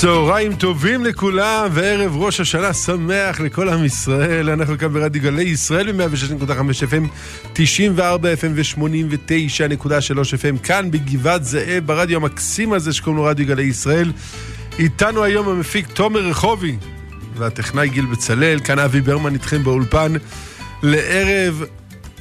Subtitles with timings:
[0.00, 4.50] צהריים טובים לכולם, וערב ראש השנה שמח לכל עם ישראל.
[4.50, 6.50] אנחנו כאן ברדיו גלי ישראל ב-106.5
[6.90, 7.08] FM,
[7.52, 14.12] 94 FM ו-89.3 FM, כאן בגבעת זאב, ברדיו המקסים הזה שקוראים לו רדיו גלי ישראל.
[14.78, 16.76] איתנו היום המפיק תומר רחובי,
[17.36, 20.12] והטכנאי גיל בצלאל, כאן אבי ברמן איתכם באולפן,
[20.82, 21.62] לערב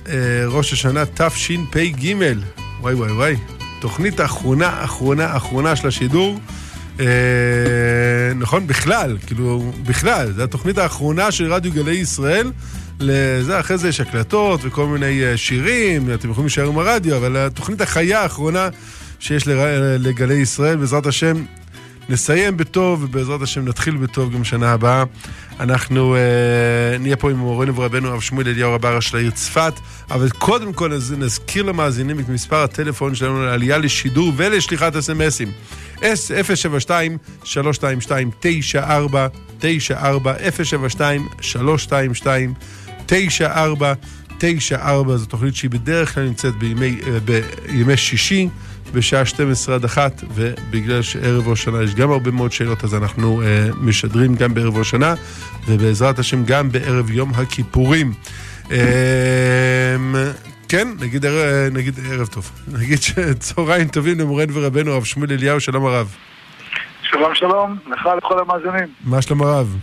[0.07, 0.13] אה,
[0.47, 2.15] ראש השנה תשפ"ג.
[2.81, 3.35] וואי וואי וואי,
[3.79, 6.39] תוכנית אחרונה, אחרונה, אחרונה של השידור.
[6.99, 12.51] אה, נכון, בכלל, כאילו, בכלל, זו התוכנית האחרונה של רדיו גלי ישראל.
[12.99, 17.37] לזה, אחרי זה יש הקלטות וכל מיני אה, שירים, אתם יכולים להישאר עם הרדיו, אבל
[17.37, 18.69] התוכנית החיה האחרונה
[19.19, 19.47] שיש
[19.99, 21.43] לגלי ישראל, בעזרת השם,
[22.09, 25.03] נסיים בטוב, ובעזרת השם נתחיל בטוב גם שנה הבאה.
[25.59, 26.19] אנחנו אה,
[26.99, 29.73] נהיה פה עם מורנו ורבנו הרב שמואל אליהו רבה ראש לעיר צפת,
[30.11, 35.51] אבל קודם כל נזכיר למאזינים את מספר הטלפון שלנו לעלייה לשידור ולשליחת אסמסים.
[35.97, 36.03] 072-322-9494,
[43.09, 43.13] 072-322-9494,
[45.15, 48.49] זו תוכנית שהיא בדרך כלל נמצאת בימי, אה, בימי שישי.
[48.93, 53.41] בשעה 12 עד 1, ובגלל שערב ראש שנה יש גם הרבה מאוד שאלות, אז אנחנו
[53.41, 55.13] אה, משדרים גם בערב ראש שנה,
[55.67, 58.13] ובעזרת השם גם בערב יום הכיפורים.
[58.71, 59.95] אה,
[60.69, 62.51] כן, נגיד, ערב, נגיד ערב טוב.
[62.79, 66.15] נגיד שצהריים טובים למורנו ורבנו, הרב שמואל אליהו, שלום הרב.
[67.01, 68.87] שלום שלום, לך לכל המאזינים.
[69.05, 69.77] מה שלום הרב?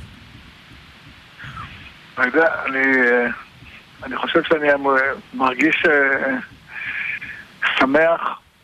[2.18, 3.26] אני יודע, אני, אה,
[4.02, 4.68] אני חושב שאני
[5.34, 6.36] מרגיש אה,
[7.78, 8.20] שמח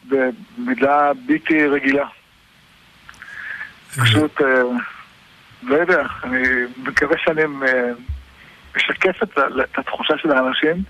[0.09, 2.07] במידה בלתי רגילה.
[4.03, 4.63] פשוט, אה,
[5.63, 6.43] לא יודע, אני
[6.77, 7.43] מקווה שאני
[8.77, 10.83] משקף את התחושה של האנשים.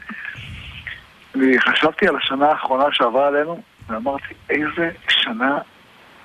[1.34, 5.58] אני חשבתי על השנה האחרונה שעברה עלינו, ואמרתי, איזה שנה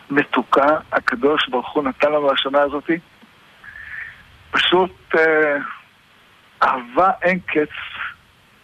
[0.10, 3.00] מתוקה הקדוש ברוך הוא נתן לנו השנה הזאתי.
[4.52, 5.58] פשוט אה,
[6.64, 7.70] אהבה אין קץ,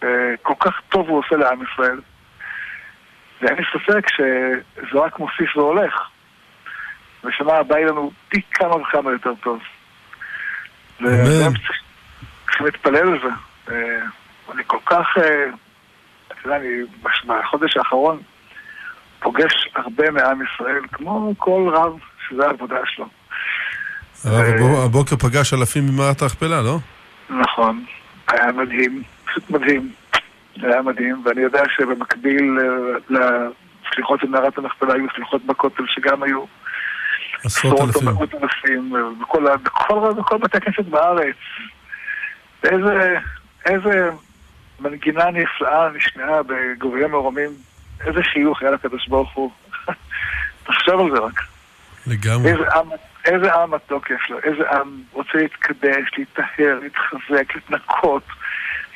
[0.03, 2.00] אה, כל כך טוב הוא עושה לעם ישראל.
[3.41, 5.94] ואין לי ספק שזה רק מוסיף והולך.
[7.24, 9.59] ושנה הבאה יהיה לנו פי כמה וכמה יותר טוב.
[12.46, 13.29] צריכים להתפלל על זה.
[13.74, 14.00] אה,
[14.53, 15.06] אני כל כך...
[15.18, 15.46] אה,
[16.28, 16.68] אתה יודע, אני
[17.28, 18.22] בחודש האחרון
[19.19, 21.94] פוגש הרבה מעם ישראל, כמו כל רב
[22.29, 23.06] שזה העבודה שלו.
[24.25, 26.78] הרב הבוקר פגש אלפים ממערת ההכפלה, לא?
[27.29, 27.85] נכון,
[28.28, 29.91] היה מדהים, פשוט מדהים.
[30.61, 32.57] זה היה מדהים, ואני יודע שבמקביל
[33.09, 36.44] לסליחות של מערת המכפלה היו סליחות בכותל שגם היו
[37.44, 38.07] עשרות אלפים.
[38.07, 41.35] עשרות אלפים, בכל, בכל, בכל בתי הכנסת בארץ.
[42.63, 43.17] איזה,
[43.66, 44.09] איזה
[44.79, 47.49] מנגינה נפלאה נשמעה בגובריה מרומים,
[48.05, 49.51] איזה חיוך היה לקדוש ברוך הוא.
[50.67, 51.41] תחשוב על זה רק.
[52.07, 52.51] לגמרי.
[52.51, 52.89] איזה עם,
[53.25, 58.23] איזה עם מתוק יש לו, איזה עם רוצה להתקדש, להתטהר, להתחזק, להתנקות.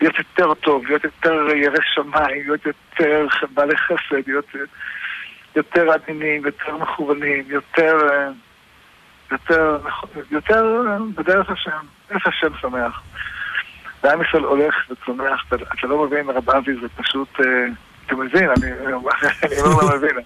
[0.02, 4.46] להיות יותר טוב, להיות יותר ירא שמיים, להיות יותר בעלי חסד, להיות
[5.56, 7.98] יותר עדינים, יותר מכוונים, יותר,
[9.32, 9.78] יותר,
[10.32, 10.82] יותר
[11.16, 13.02] בדרך השם, איך השם שמח.
[14.04, 17.40] ועם ישראל הולך וצומח, אתה, אתה לא מבין, רב אבי, זה פשוט,
[18.06, 18.72] אתה מבין, אני,
[19.44, 20.18] אני לא מבין.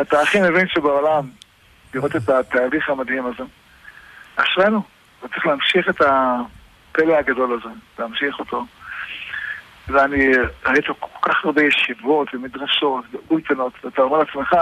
[0.00, 1.24] אתה הכי מבין שבעולם,
[1.94, 3.42] לראות את התהליך המדהים הזה.
[4.36, 4.82] אשרינו,
[5.22, 6.36] וצריך להמשיך את ה...
[6.94, 8.64] הפלא הגדול הזה, להמשיך אותו.
[9.88, 10.32] ואני
[10.66, 14.52] ראיתי כל כך הרבה ישיבות ומדרשות ואולפנות, ואתה אומר לעצמך,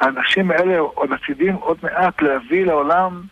[0.00, 3.22] האנשים האלה עוד עתידים עוד מעט להביא לעולם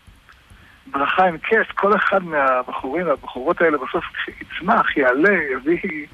[0.87, 1.73] ברכה עם כיף.
[1.75, 4.05] כל אחד מהבחורים והבחורות האלה בסוף
[4.41, 6.07] יצמח, יעלה, יביא,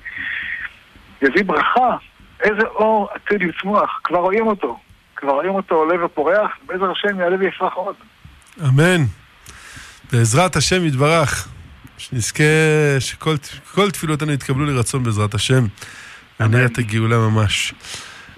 [1.23, 1.97] יביא ברכה.
[2.41, 4.79] איזה אור עתיד לצמוח, כבר רואים אותו.
[5.17, 7.95] כבר רואים אותו עולה ופורח, בעזר השם יעלה ויפרח עוד.
[8.69, 9.05] אמן.
[10.13, 11.49] בעזרת השם יתברך.
[12.01, 12.45] שנזכה
[12.99, 15.67] שכל תפילותינו יתקבלו לרצון בעזרת השם.
[16.41, 17.75] ונראה את הגאולה ממש.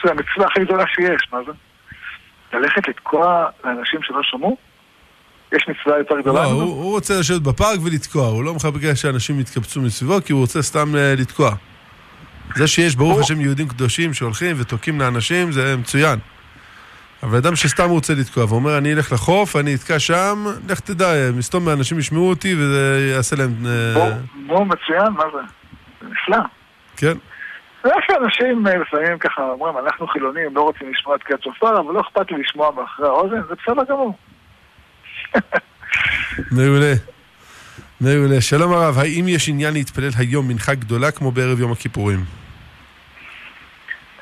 [0.01, 1.53] שזו המצווה הכי גדולה שיש, מה זה?
[2.59, 4.57] ללכת לתקוע לאנשים שלא שמעו?
[5.53, 6.43] יש מצווה יותר גדולה?
[6.43, 10.41] לא, הוא, הוא רוצה לשבת בפארק ולתקוע, הוא לא מחכה שאנשים יתקבצו מסביבו, כי הוא
[10.41, 11.51] רוצה סתם אה, לתקוע.
[12.57, 16.19] זה שיש, ברוך הוא- השם, יהודים קדושים שהולכים ותוקעים לאנשים, זה מצוין.
[17.23, 21.31] אבל אדם שסתם רוצה לתקוע ואומר, אני אלך לחוף, אני אתקע שם, לך תדע, אה,
[21.33, 23.67] מסתום אנשים ישמעו אותי וזה יעשה להם...
[23.67, 24.11] אה,
[24.47, 25.39] נו, מצוין, מה זה?
[26.03, 26.39] זה נפלא.
[26.97, 27.17] כן,
[27.85, 31.95] ויש אנשים אה, לפעמים ככה אומרים, אנחנו חילונים, לא רוצים לשמוע את קריאת שופר, אבל
[31.95, 34.17] לא אכפת לי לשמוע מאחורי האוזן, זה בסדר גמור.
[36.57, 36.93] מעולה.
[38.01, 38.41] מעולה.
[38.41, 42.19] שלום הרב, האם יש עניין להתפלל היום מנחה גדולה כמו בערב יום הכיפורים?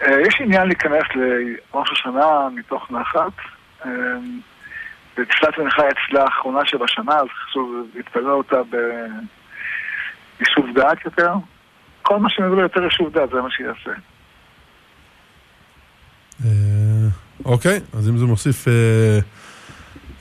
[0.02, 3.32] אה, יש עניין להיכנס לראש השנה מתוך נחת.
[3.84, 3.90] אה,
[5.18, 8.56] ותפילת מנחה אצלה האחרונה שבשנה, אז חשוב להתפלל אותה
[10.38, 11.32] ביישוב דעת יותר.
[12.02, 13.90] כל מה שמביא לו יותר יישוב דעת, זה מה שיעשה.
[16.44, 17.08] אה,
[17.44, 19.18] אוקיי, אז אם זה מוסיף אה,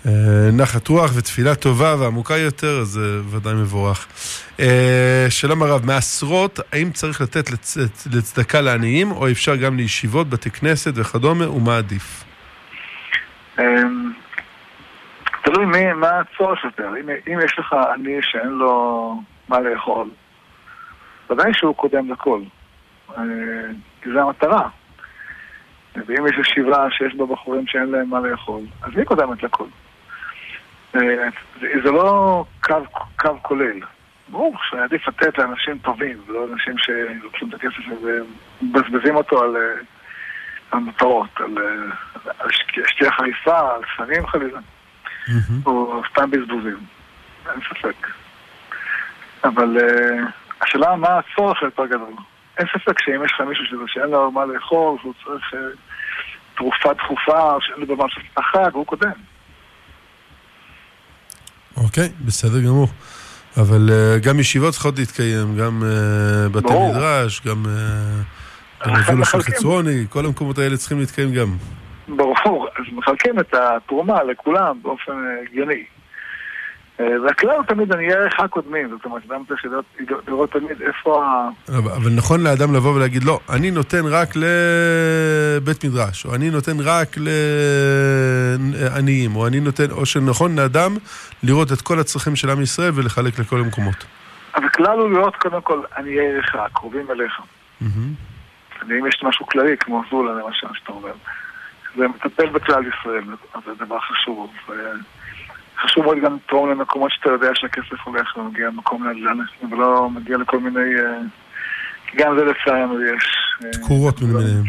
[0.05, 0.11] אה,
[0.53, 4.07] נחת רוח ותפילה טובה ועמוקה יותר, אז זה ודאי מבורך.
[5.29, 7.77] שלום הרב, מעשרות, האם צריך לתת לצ-
[8.17, 12.23] לצדקה לעניים, או אפשר גם לישיבות, בתי כנסת וכדומה, ומה עדיף?
[13.59, 14.11] אמ,
[15.43, 16.89] תלוי מה הצורך יותר.
[17.01, 20.09] אם, אם יש לך עני שאין לו מה לאכול,
[21.29, 22.41] ודאי שהוא קודם לכל.
[23.17, 23.23] אה,
[24.01, 24.69] כי זו המטרה.
[26.05, 29.65] ואם יש ישיבה שיש בה בחורים שאין להם מה לאכול, אז היא קודמת לכל.
[30.95, 31.01] אה,
[31.83, 32.75] זה, לא קו,
[33.19, 33.79] קו כולל.
[34.29, 38.21] ברור שעדיף לתת לאנשים טובים, ולא אנשים שלוקחים את הכסף הזה
[38.61, 39.81] ומבזבזים אותו על, אה,
[40.71, 41.57] על מטרות, על,
[42.39, 42.49] על
[42.87, 44.59] שתייה חריפה, על סמים חלילה,
[45.65, 46.77] או סתם בזבוזים.
[47.51, 48.07] אין ספק.
[49.43, 49.77] אבל
[50.61, 52.13] השאלה מה הצורך היותר גדול.
[52.57, 55.59] אין ספק שאם יש לך מישהו שזה שאין לו מה לאכול, והוא צריך אה,
[56.55, 59.11] תרופה דחופה, שאין לו במה לעשות את החג, הוא קודם.
[61.77, 62.87] אוקיי, בסדר גמור.
[63.57, 66.91] אבל אה, גם ישיבות צריכות להתקיים, גם אה, בתי ברור.
[66.91, 67.65] מדרש, גם
[68.79, 69.41] אפילו של.
[69.41, 71.57] חצרוני, כל המקומות האלה צריכים להתקיים גם.
[72.07, 75.11] ברור, אז מחלקים את התרומה לכולם באופן
[75.41, 75.83] הגיוני.
[76.99, 79.65] אה, והכלל תמיד עניי ערך הקודמים, זאת אומרת, אדם צריך
[80.27, 81.49] לראות, תמיד איפה ה...
[81.77, 86.79] אבל אבל נכון לאדם לבוא ולהגיד, לא, אני נותן רק לבית מדרש, או אני נותן
[86.79, 87.15] רק
[88.57, 90.95] לעניים, או אני נותן, או שנכון לאדם
[91.43, 94.05] לראות את כל הצרכים של עם ישראל ולחלק לכל המקומות.
[94.53, 97.41] אז הכלל הוא לראות קודם כל עניי ערך הקרובים אליך.
[98.87, 101.11] ואם יש משהו כללי, כמו זולה למשל, שאתה אומר,
[101.95, 103.23] זה מטפל בכלל ישראל,
[103.65, 104.51] זה דבר חשוב.
[105.83, 110.59] חשוב מאוד גם לתרום למקומות שאתה יודע שהכסף הולך ומגיע למקום לאנשים, ולא מגיע לכל
[110.59, 110.99] מיני...
[110.99, 111.19] אה,
[112.15, 113.23] גם זה לצערנו יש.
[113.65, 114.63] אה, תקורות למיניהם.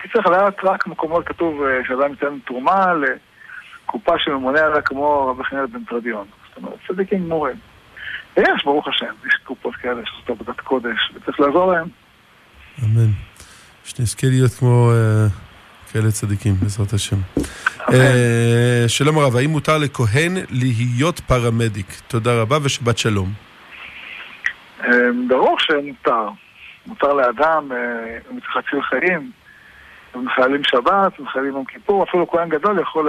[0.00, 5.44] כי צריך לדעת רק מקומות כתוב אה, שאדם ייתן תרומה לקופה שממונה עליה כמו רבי
[5.44, 6.26] חנין בן תרדיון.
[6.48, 7.56] זאת אומרת, צדיקים גמורים.
[8.36, 11.88] ויש, ברוך השם, יש קופות כאלה שעושות עבודת קודש, וצריך לעזור להם.
[12.82, 13.10] אמן.
[13.84, 15.26] שנזכה להיות כמו אה,
[15.92, 17.16] כאלה צדיקים, בעזרת השם.
[17.92, 21.86] אה, שלום הרב, האם מותר לכהן להיות פרמדיק?
[22.08, 23.32] תודה רבה ושבת שלום.
[24.84, 24.88] אה,
[25.28, 26.28] ברור שמותר.
[26.86, 27.76] מותר לאדם, אה,
[28.32, 29.30] אם צריך להציל חיים,
[30.14, 33.08] ומחיילים שבת, ומחיילים יום כיפור, אפילו כהן גדול יכול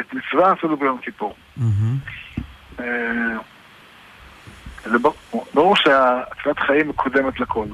[0.00, 1.34] את מצווה אפילו ביום כיפור.
[2.80, 2.84] אה,
[4.84, 7.64] זה ברור- ברור שהצלת חיים מקודמת לכל.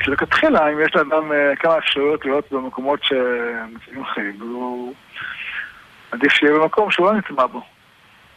[0.00, 4.94] כשלכתחילה, אם יש לאדם אה, כמה אפשרויות להיות במקומות שמציעים חיים, הוא
[6.10, 7.62] עדיף שיהיה במקום שהוא לא נטמע בו.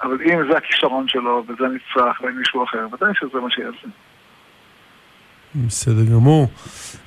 [0.02, 3.88] אבל אם זה הכישרון שלו, וזה נצרך, ואין מישהו אחר, ודאי שזה מה שיעשה.
[5.56, 6.48] בסדר גמור.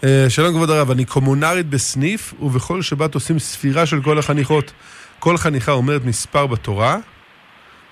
[0.05, 4.73] אה, שלום כבוד הרב, אני קומונרית בסניף, ובכל שבת עושים ספירה של כל החניכות.
[5.19, 6.97] כל חניכה אומרת מספר בתורה.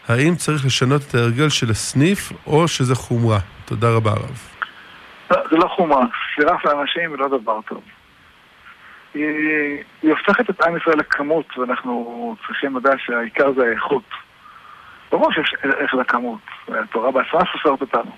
[0.09, 3.38] האם צריך לשנות את ההרגל של הסניף, או שזה חומרה?
[3.64, 4.53] תודה רבה הרב.
[5.30, 6.06] לא, זה לא חומרה.
[6.32, 7.82] ספירה של אנשים היא לא דבר טוב.
[9.14, 14.02] היא, הופכת את עם ישראל לכמות, ואנחנו צריכים לדעת שהעיקר זה האיכות.
[15.10, 18.10] ברור שיש ערך לכמות, התורה בעצמה סופרת אותנו.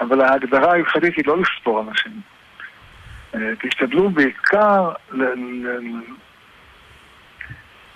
[0.00, 2.20] אבל ההגדרה ההלכתית היא לא לספור אנשים.
[3.34, 4.90] אה, תשתדלו בעיקר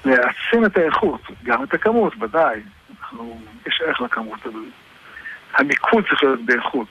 [0.04, 2.60] להעצים את האיכות, גם את הכמות, ודאי.
[3.66, 4.60] יש ערך לכמות, אבל
[5.54, 6.88] המיקוד צריך להיות באיכות.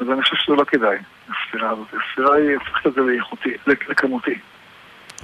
[0.00, 0.96] אז אני חושב שזה לא כדאי,
[1.28, 1.86] הספירה הזאת.
[1.86, 4.38] הספירה היא הופכת את זה לאיכותי, לכמותי.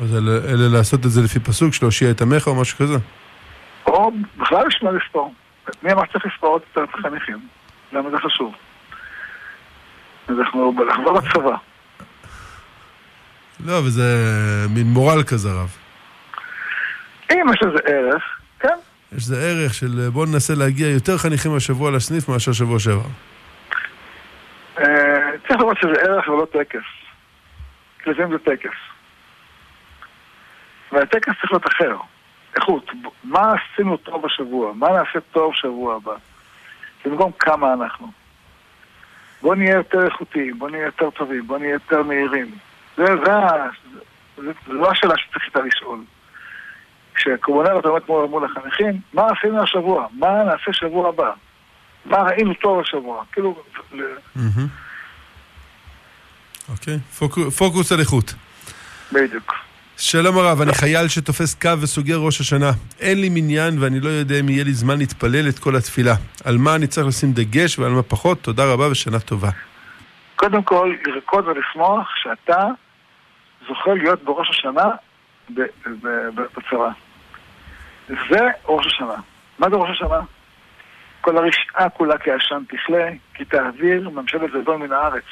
[0.02, 0.14] אז
[0.49, 2.95] אלה לעשות את זה לפי פסוק, שלהושיע את עמך או משהו כזה?
[3.87, 5.35] או בכלל יש מה לספור.
[5.83, 7.38] מי אמר שצריך לספור את החניכים?
[7.93, 8.54] למה זה חשוב?
[10.28, 11.57] אז אנחנו לחזור בצבא.
[13.66, 14.04] לא, וזה
[14.71, 15.76] מין מורל כזה, רב.
[17.33, 18.23] אם יש לזה ערך,
[18.61, 18.78] כן.
[19.16, 23.09] יש לזה ערך של בואו ננסה להגיע יותר חניכים השבוע לסניף מאשר שבוע שעבר.
[24.78, 26.85] אה, צריך לראות שזה ערך ולא טקס.
[28.02, 28.76] כי לפעמים זה טקס.
[30.93, 31.97] והטקס צריך להיות אחר.
[32.57, 32.90] איכות.
[33.25, 34.73] מה עשינו טוב השבוע?
[34.73, 36.14] מה נעשה טוב שבוע הבא?
[37.04, 38.11] במקום כמה אנחנו.
[39.43, 42.50] בואו נהיה יותר איכותיים, בואו נהיה יותר טובים, בואו נהיה יותר מהירים.
[42.97, 43.33] זה, זה,
[44.37, 45.99] זה, זה לא השאלה שצריך איתה לשאול.
[47.14, 50.07] כשקומונרת עומד מול, מול החניכים, מה עשינו השבוע?
[50.12, 51.33] מה נעשה שבוע הבא?
[52.06, 53.25] מה ראינו טוב השבוע?
[53.32, 53.62] כאילו...
[56.68, 56.99] אוקיי,
[57.58, 58.34] פוקוס על איכות.
[59.12, 59.54] בדיוק.
[59.96, 62.70] שלום הרב, אני חייל שתופס קו וסוגר ראש השנה.
[63.00, 66.14] אין לי מניין ואני לא יודע אם יהיה לי זמן להתפלל את כל התפילה.
[66.44, 68.40] על מה אני צריך לשים דגש ועל מה פחות?
[68.40, 69.50] תודה רבה ושנה טובה.
[70.37, 72.66] קודם כל, לרקוד ולשמוח שאתה
[73.68, 74.90] זוכה להיות בראש השנה
[76.34, 76.88] בצבא.
[78.08, 79.16] זה ראש השנה.
[79.58, 80.20] מה זה ראש השנה?
[81.25, 85.25] כל הרשעה כולה כעשן תכלה, כי תעביר ממשלת זדון מן הארץ.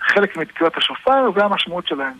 [0.00, 2.12] חלק מתקיעות השופר זה המשמעות שלהם.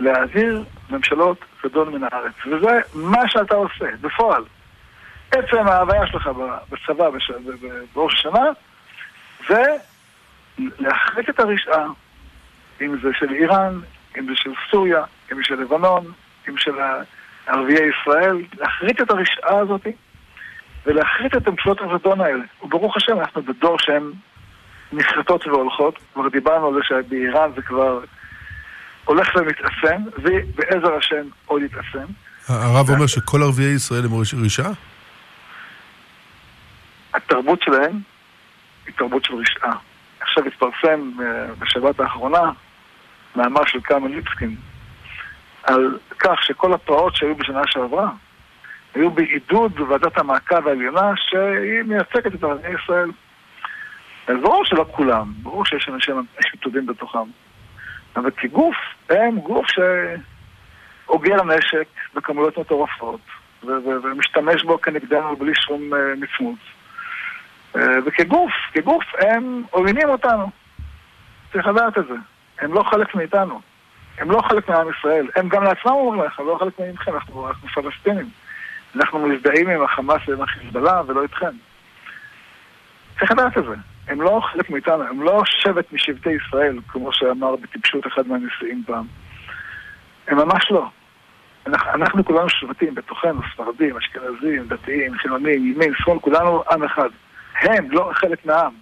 [0.00, 2.32] להעביר ממשלות זדון מן הארץ.
[2.46, 4.44] וזה מה שאתה עושה, בפועל.
[5.30, 6.30] עצם ההוויה שלך
[6.70, 7.04] בצבא
[7.94, 8.44] בראש השנה
[9.48, 9.62] זה
[10.56, 11.86] להחריק את הרשעה,
[12.80, 13.80] אם זה של איראן,
[14.18, 16.12] אם זה של סוריה, אם זה של לבנון,
[16.48, 16.74] אם של
[17.46, 19.86] ערביי ישראל, להחריט את הרשעה הזאת
[20.86, 22.44] ולהחריט את ממשלות הזדון האלה.
[22.62, 24.12] וברוך השם, אנחנו בדור שהן
[24.92, 25.98] נחרטות והולכות.
[26.14, 28.00] כבר דיברנו על זה שבאיראן זה כבר
[29.04, 32.12] הולך ומתעצם, ובעזר השם עוד יתעצם.
[32.48, 34.70] הרב אומר שכל ערביי ישראל הם רשעה?
[37.14, 38.00] התרבות שלהם
[38.86, 39.72] היא תרבות של רשעה.
[40.20, 42.50] עכשיו התפרסם אה, בשבת האחרונה
[43.36, 44.56] מאמר של קלמן ליפסקין
[45.62, 48.08] על כך שכל הפרעות שהיו בשנה שעברה
[48.94, 53.10] היו בעידוד ועדת המעקב העליונה שהיא מייצגת את ערבי ישראל.
[54.26, 56.26] אז ברור שלא כולם, ברור שיש אנשים
[56.60, 57.18] טובים בתוכם.
[58.16, 58.76] אבל כגוף,
[59.10, 59.66] הם גוף
[61.06, 63.20] שאוגר נשק בכמויות מטורפות
[63.64, 66.58] ומשתמש בו כנגדנו בלי שום אה, מצמוץ.
[67.76, 70.50] אה, וכגוף, כגוף, הם עוינים אותנו.
[71.52, 72.14] צריך לדעת את זה.
[72.60, 73.60] הם לא חלק מאיתנו.
[74.18, 75.26] הם לא חלק מעם ישראל.
[75.36, 78.28] הם גם לעצמם אומרים לך, לא חלק מכם, אנחנו, אנחנו פלסטינים.
[78.96, 81.56] אנחנו מזדהים עם החמאס ועם החיזבאללה ולא איתכם.
[83.18, 83.74] צריך לדעת את זה.
[84.08, 89.06] הם לא חלק מאיתנו, הם לא שבט משבטי ישראל, כמו שאמר בטיפשות אחד מהנשיאים פעם.
[90.28, 90.88] הם ממש לא.
[91.66, 97.08] אנחנו, אנחנו כולנו שבטים בתוכנו, ספרדים, אשכנזים, דתיים, חילונים, ימין, שמאל, כולנו עם אחד.
[97.60, 98.72] הם לא חלק מהעם.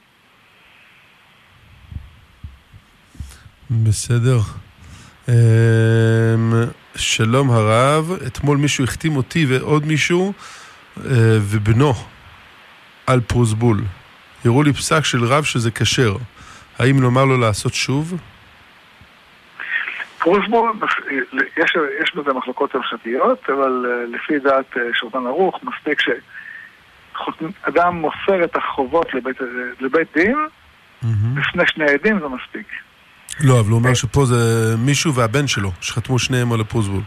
[3.71, 4.39] בסדר.
[5.31, 6.53] אמ,
[6.97, 10.33] שלום הרב, אתמול מישהו החתים אותי ועוד מישהו
[10.99, 11.03] אה,
[11.41, 11.93] ובנו
[13.07, 13.77] על פרוסבול.
[14.45, 16.17] הראו לי פסק של רב שזה כשר.
[16.79, 18.15] האם נאמר לו לעשות שוב?
[20.19, 20.73] פרוסבול,
[21.57, 28.45] יש, יש בזה מחלוקות הלכתיות, אבל אה, לפי דעת אה, שולחן ערוך, מספיק שאדם מוסר
[28.45, 29.37] את החובות לבית,
[29.81, 30.37] לבית דין,
[31.37, 32.67] לפני שני עדים זה מספיק.
[33.41, 37.03] לא, אבל הוא אומר שפה זה מישהו והבן שלו, שחתמו שניהם על הפרוסבול.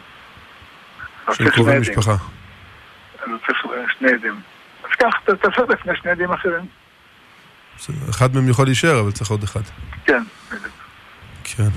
[1.33, 2.11] של קרובי משפחה.
[2.11, 3.57] אז צריך
[3.99, 4.41] שני עדים.
[4.83, 6.65] אז כך, תעשה לפני שני עדים אחרים.
[8.09, 9.61] אחד מהם יכול להישאר, אבל צריך עוד אחד.
[10.05, 10.23] כן,
[11.43, 11.69] כן.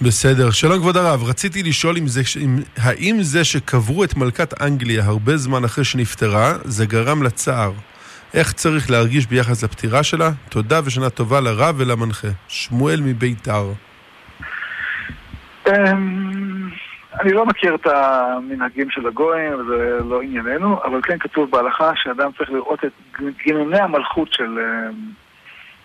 [0.00, 0.50] בסדר.
[0.50, 5.36] שלום כבוד הרב, רציתי לשאול אם זה, אם, האם זה שקברו את מלכת אנגליה הרבה
[5.36, 7.72] זמן אחרי שנפטרה, זה גרם לצער.
[8.34, 10.30] איך צריך להרגיש ביחס לפטירה שלה?
[10.48, 12.28] תודה ושנה טובה לרב ולמנחה.
[12.48, 13.72] שמואל מביתר.
[15.68, 16.70] אמ,
[17.20, 22.30] אני לא מכיר את המנהגים של הגויים, וזה לא ענייננו, אבל כן כתוב בהלכה שאדם
[22.38, 24.94] צריך לראות את גינוני המלכות של אמ,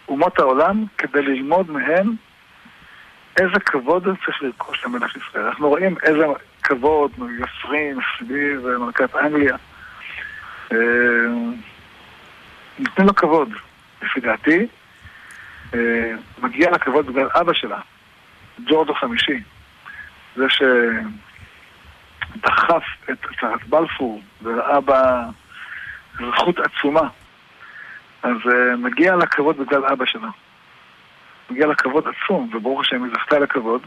[0.07, 2.15] אומות העולם כדי ללמוד מהם
[3.39, 5.45] איזה כבוד צריך לרכוש למלך ישראל.
[5.45, 6.25] אנחנו רואים איזה
[6.63, 9.57] כבוד יוצרים סביב מלכת אנגליה.
[12.79, 13.49] נותנים לו כבוד,
[14.01, 14.67] לפי דעתי.
[16.41, 17.79] מגיע לה כבוד בגלל אבא שלה,
[18.65, 19.39] ג'ורג' החמישי.
[20.35, 20.45] זה
[22.35, 25.23] שדחף את הצהרת בלפור וראה בה
[26.15, 27.09] זכות עצומה.
[28.23, 30.27] אז uh, מגיע לה כבוד בגלל אבא שלה.
[31.49, 33.81] מגיע לה כבוד עצום, וברוך השם היא זכתה לכבוד.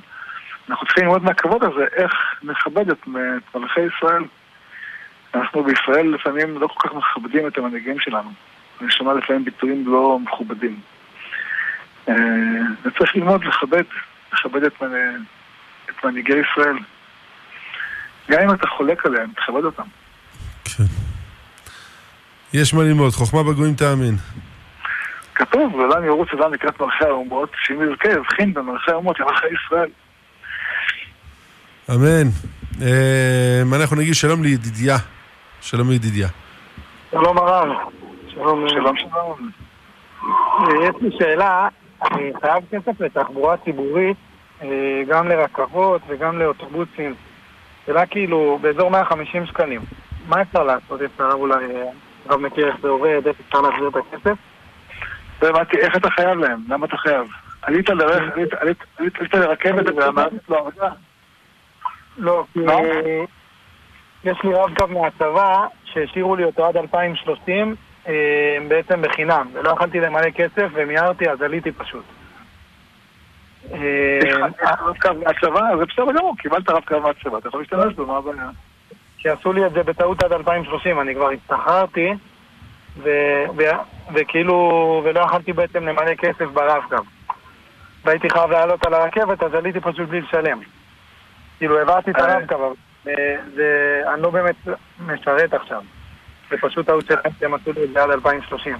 [0.68, 3.06] אנחנו צריכים ללמוד מהכבוד הזה איך נכבד את
[3.54, 4.24] מלכי ישראל.
[5.34, 8.30] אנחנו בישראל לפעמים לא כל כך מכבדים את המנהיגים שלנו.
[8.80, 10.80] אני שומע לפעמים ביטויים לא מכובדים.
[12.08, 12.14] אה,
[12.84, 13.82] וצריך ללמוד לכבד,
[14.32, 15.22] לכבד את, מנ...
[15.90, 16.76] את מנהיגי ישראל.
[18.30, 19.82] גם אם אתה חולק עליהם, תכבד אותם.
[20.64, 20.84] כן.
[22.52, 24.16] יש מה ללמוד, חוכמה בגויים תאמין.
[25.34, 29.90] כתוב, ולם ירוץ אדם לקראת מלכי האומות, שאם יזכה יבחין בין מלכי האומות למלכי ישראל.
[31.90, 32.28] אמן.
[32.82, 34.96] אה, אנחנו נגיד שלום לידידיה.
[35.60, 36.28] שלום לידידיה.
[37.10, 37.99] שלום הרב.
[38.40, 38.68] שלום.
[38.68, 39.50] שלום שלום.
[40.24, 41.68] אה, יש לי שאלה,
[42.02, 44.16] אני חייב כסף לתחבורה ציבורית,
[44.62, 44.68] אה,
[45.08, 47.14] גם לרכבות וגם לאוטובוסים.
[47.86, 49.80] שאלה כאילו, באזור 150 שקלים.
[50.28, 51.02] מה אפשר לעשות?
[51.02, 51.64] אפשר אולי,
[52.28, 54.36] הרב מכיר איך זה עובד, איך אפשר להחזיר את הכסף?
[55.42, 56.60] לא הבנתי, איך אתה חייב להם?
[56.68, 57.26] למה אתה חייב?
[57.62, 60.88] עלית לרכב, עלית- עלית- עלית לרכבת ואמרת לו עבודה?
[62.18, 62.72] לא, כי מה?
[64.24, 67.89] יש לי רב-קו מהצבא שהשאירו לי אותו עד 2030 אה,
[68.68, 72.04] בעצם בחינם, ולא יכולתי למלא כסף ומיהרתי אז עליתי פשוט.
[73.72, 74.18] אה,
[74.62, 75.76] לך רב-קו מהצבא?
[75.78, 78.50] זה בסדר גמור, קיבלת רב-קו מהצבא, אתה יכול להשתמש בו, מה הבעיה?
[79.18, 82.12] כי עשו לי את זה בטעות עד 2030, אני כבר השתחררתי
[84.14, 84.56] וכאילו,
[85.04, 86.96] ולא יכולתי בעצם למלא כסף ברב-קו.
[88.04, 90.60] והייתי חייב לעלות על הרכבת, אז עליתי פשוט בלי לשלם.
[91.58, 92.32] כאילו, העברתי את אה.
[92.32, 92.72] הרב-קו, אבל
[94.14, 94.56] אני לא באמת
[95.06, 95.82] משרת עכשיו.
[96.50, 98.76] זה פשוט טעות שלהם שהם עשו לי את זה עד 2030.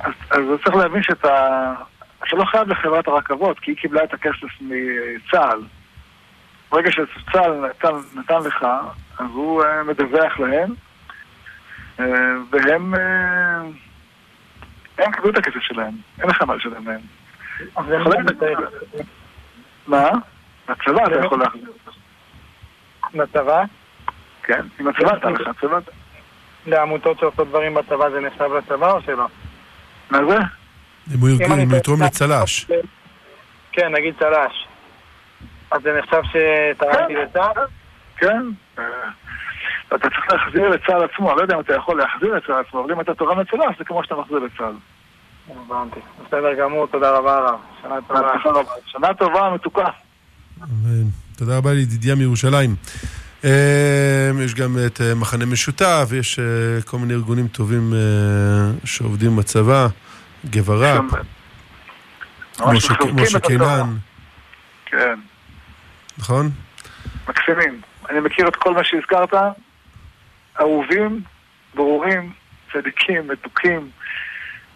[0.00, 0.12] אז
[0.64, 1.74] צריך להבין שאתה
[2.28, 5.62] אתה לא חייב לחברת הרכבות, כי היא קיבלה את הכסף מצה"ל.
[6.70, 8.66] ברגע שצה"ל נתן, נתן לך,
[9.18, 10.74] אז הוא אה, מדווח להם,
[12.00, 12.06] אה,
[12.50, 13.60] והם אה,
[14.98, 17.00] הם קיבלו את הכסף שלהם, אין לך מה לשלם להם.
[18.00, 18.12] יכול
[19.86, 20.10] מה?
[20.68, 21.72] בצבא אתה יכול להחזיר.
[23.14, 23.64] בצבא,
[24.42, 25.78] כן, עם הצבא אתה לך, הצבא...
[26.66, 29.26] לעמותות שעושות דברים בצבא זה נחשב לצבא או שלא?
[30.10, 30.36] מה זה?
[31.14, 32.66] אם הוא ארגון, אם הוא יתרום לצל"ש.
[33.72, 34.66] כן, נגיד צל"ש.
[35.70, 37.64] אז זה נחשב שתרמתי לצה"ל?
[38.16, 38.42] כן.
[38.78, 38.84] אה,
[39.88, 42.92] אתה צריך להחזיר לצה"ל עצמו, אני לא יודע אם אתה יכול להחזיר לצה"ל עצמו, אבל
[42.92, 43.46] אם אתה תורם אז
[43.78, 44.74] זה כמו שאתה מחזיר לצה"ל.
[45.50, 46.00] הבנתי.
[46.26, 47.58] בסדר גמור, תודה רבה הרב.
[47.82, 47.94] שנה
[48.42, 48.62] טובה.
[48.86, 49.88] שנה טובה, מתוקה.
[51.36, 52.74] תודה רבה לידידיה מירושלים.
[53.44, 53.50] אה,
[54.44, 56.44] יש גם את אה, מחנה משותף, יש אה,
[56.82, 57.98] כל מיני ארגונים טובים אה,
[58.84, 59.86] שעובדים בצבא,
[60.50, 61.16] גבר"פ, שם-
[62.64, 63.40] ממש משה-.
[63.40, 63.96] קינן,
[64.86, 65.14] כן,
[66.18, 66.50] נכון?
[67.28, 67.80] מקסימים.
[68.10, 69.34] אני מכיר את כל מה שהזכרת,
[70.60, 71.20] אהובים,
[71.74, 72.32] ברורים,
[72.72, 73.90] צדיקים, מתוקים,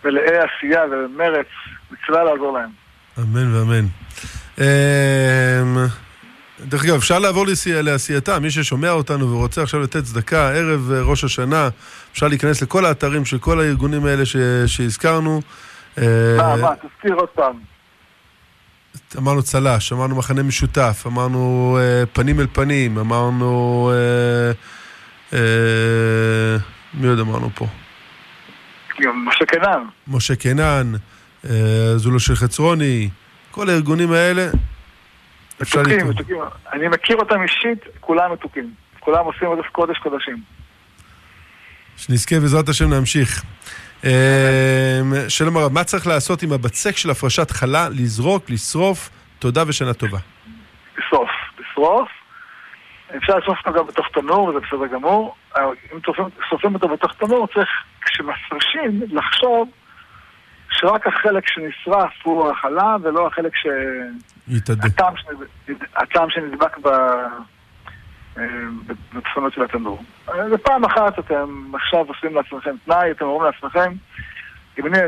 [0.05, 1.47] מלאי עשייה ומרץ,
[1.91, 2.71] מצווה לעזור להם.
[3.19, 3.87] אמן ואמן.
[6.67, 10.91] אה, דרך אגב, אפשר לעבור לעשי- לעשייתם, מי ששומע אותנו ורוצה עכשיו לתת צדקה, ערב
[10.93, 11.69] אה, ראש השנה,
[12.13, 15.41] אפשר להיכנס לכל האתרים של כל הארגונים האלה ש- שהזכרנו.
[15.99, 16.05] אה,
[16.37, 17.55] מה, מה, תזכיר עוד פעם.
[19.19, 23.91] אמרנו צל"ש, אמרנו מחנה משותף, אמרנו אה, פנים אל פנים, אמרנו...
[23.95, 24.53] אה,
[25.39, 26.57] אה,
[26.95, 27.67] מי עוד אמרנו פה?
[29.01, 29.83] משה קינן.
[30.09, 30.93] משה קינן,
[31.51, 31.51] אה,
[31.97, 33.09] זולו של חצרוני,
[33.51, 34.49] כל הארגונים האלה,
[35.61, 36.09] מתוקים.
[36.09, 36.37] מתוקים.
[36.73, 38.75] אני מכיר אותם אישית, כולם מתוקים.
[39.01, 40.37] כולם עושים עודף קודש קודשים.
[41.97, 43.43] שנזכה בעזרת השם להמשיך.
[44.05, 47.89] אה, שלום הרב, מה צריך לעשות עם הבצק של הפרשת חלה?
[47.89, 50.19] לזרוק, לשרוף, תודה ושנה טובה.
[50.99, 51.31] לשרוף.
[51.59, 52.09] לשרוף.
[53.17, 55.35] אפשר לשרוף אותו גם בתוך תנור, וזה בסדר גמור.
[55.59, 55.99] אם
[56.49, 57.69] שורפים אותו בתוך תנור, צריך,
[58.01, 59.71] כשמפרשים, לחשוב
[60.71, 63.67] שרק החלק שנשרף הוא החלה, ולא החלק ש...
[64.85, 65.79] הטעם, שנד...
[65.97, 66.89] הטעם שנדבק ב...
[68.39, 68.45] אה,
[69.51, 70.03] של התנור.
[70.51, 73.93] ופעם אחת אתם עכשיו עושים לעצמכם תנאי, אתם אומרים לעצמכם,
[74.79, 74.99] אם אני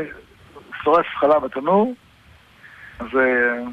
[0.83, 1.95] שורף חלה בתנור,
[2.99, 3.63] אז אה,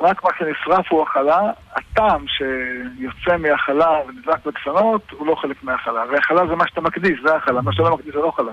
[0.00, 1.40] רק מה שנשרף הוא החלה,
[1.72, 6.04] הטעם שיוצא מהחלה ונדבק בדפנות הוא לא חלק מהחלה.
[6.12, 8.52] והחלה זה מה שאתה מקדיש, זה החלה, מה שלא מקדיש זה לא חלה.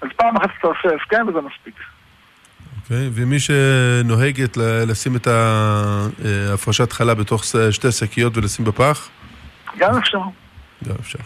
[0.00, 1.74] אז פעם אחת אתה עושה הסכם וזה מספיק.
[2.90, 6.06] אוקיי, ומי שנוהגת לשים את אה,
[6.54, 9.08] הפרשת חלה בתוך שתי שקיות ולשים בפח,
[9.78, 10.18] גם אפשר.
[10.88, 11.18] גם אפשר.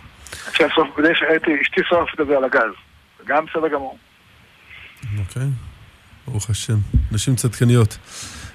[0.49, 0.67] אפשר
[1.15, 1.81] שהייתי, אשתי
[2.21, 2.73] את זה על הגז.
[3.27, 3.99] גם בסדר גמור.
[5.19, 5.43] אוקיי,
[6.27, 6.77] ברוך השם.
[7.13, 7.99] נשים צדקניות.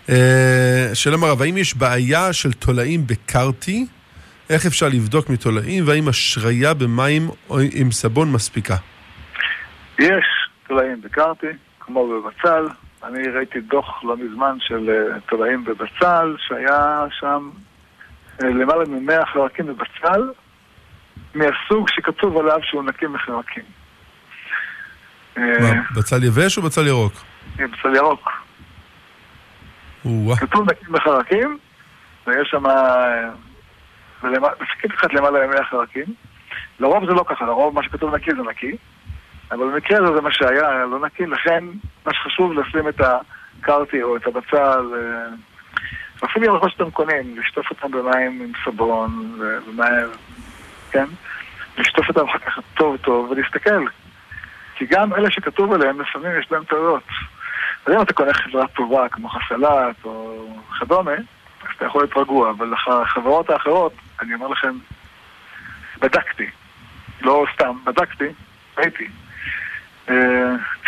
[0.09, 3.85] אה, שלום הרב, האם יש בעיה של תולעים בקרטי?
[4.49, 5.87] איך אפשר לבדוק מתולעים?
[5.87, 8.75] והאם השריה במים או עם סבון מספיקה?
[9.99, 10.25] יש
[10.67, 11.47] תולעים בקרתי,
[11.79, 12.84] כמו בבצל.
[13.05, 17.49] אני ראיתי דוח לא מזמן של אה, תולעים בבצל, שהיה שם
[18.43, 20.31] אה, למעלה מ-100 חרקים בבצל,
[21.35, 23.63] מהסוג שכתוב עליו שהוא נקי מחרקים.
[25.37, 27.13] אה, מה, בצל יבש או בצל ירוק?
[27.55, 28.29] בצל ירוק.
[30.37, 31.57] כתוב נקי בחרקים,
[32.27, 32.63] ויש שם
[34.61, 36.05] בשקית אחת למעלה ימי החרקים.
[36.79, 38.77] לרוב זה לא ככה, לרוב מה שכתוב נקי זה נקי,
[39.51, 41.63] אבל במקרה הזה זה מה שהיה, לא נקי, לכן
[42.05, 44.85] מה שחשוב לשים את הקרטי או את הבצל,
[46.21, 50.07] ואפילו ירקות שאתם קונים, לשטוף אותם במים עם סבון, ומים,
[50.91, 51.05] כן?
[51.77, 53.85] לשטוף אותם אחר כך טוב טוב ולהסתכל.
[54.75, 57.03] כי גם אלה שכתוב עליהם, לפעמים יש בהם טעויות.
[57.85, 60.47] אז אם אתה קונה חברה טובה כמו חסלת או
[60.79, 64.77] כדומה, אז אתה יכול להיות רגוע, אבל החברות האחרות, אני אומר לכם,
[65.99, 66.49] בדקתי.
[67.21, 68.27] לא סתם, בדקתי,
[68.77, 69.07] ראיתי.
[70.09, 70.15] אה,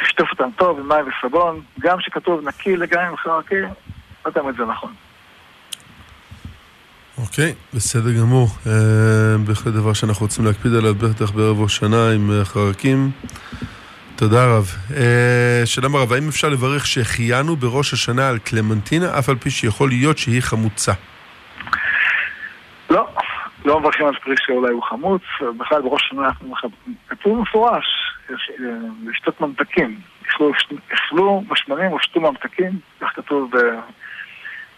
[0.02, 3.68] תשטוף אותם טוב עם מים וסבון, גם שכתוב נקי לגמרי עם חרקים,
[4.26, 4.94] לא תמיד זה נכון.
[7.18, 8.48] אוקיי, בסדר גמור.
[8.68, 13.12] אה, בהחלט דבר שאנחנו רוצים להקפיד עליו, בטח בערב ראש שנה עם אה, חרקים.
[14.16, 14.66] תודה רב.
[14.98, 19.90] אה, שלום הרב, האם אפשר לברך שהחיינו בראש השנה על קלמנטינה, אף על פי שיכול
[19.90, 20.92] להיות שהיא חמוצה?
[22.90, 23.08] לא,
[23.66, 25.22] לא מברכים על פרי שאולי הוא חמוץ,
[25.58, 26.54] בכלל בראש השנה אנחנו
[27.10, 27.86] כתוב מפורש,
[29.06, 30.00] לשתות ממתקים.
[30.94, 33.52] אכלו משמנים ושתו ממתקים, כך כתוב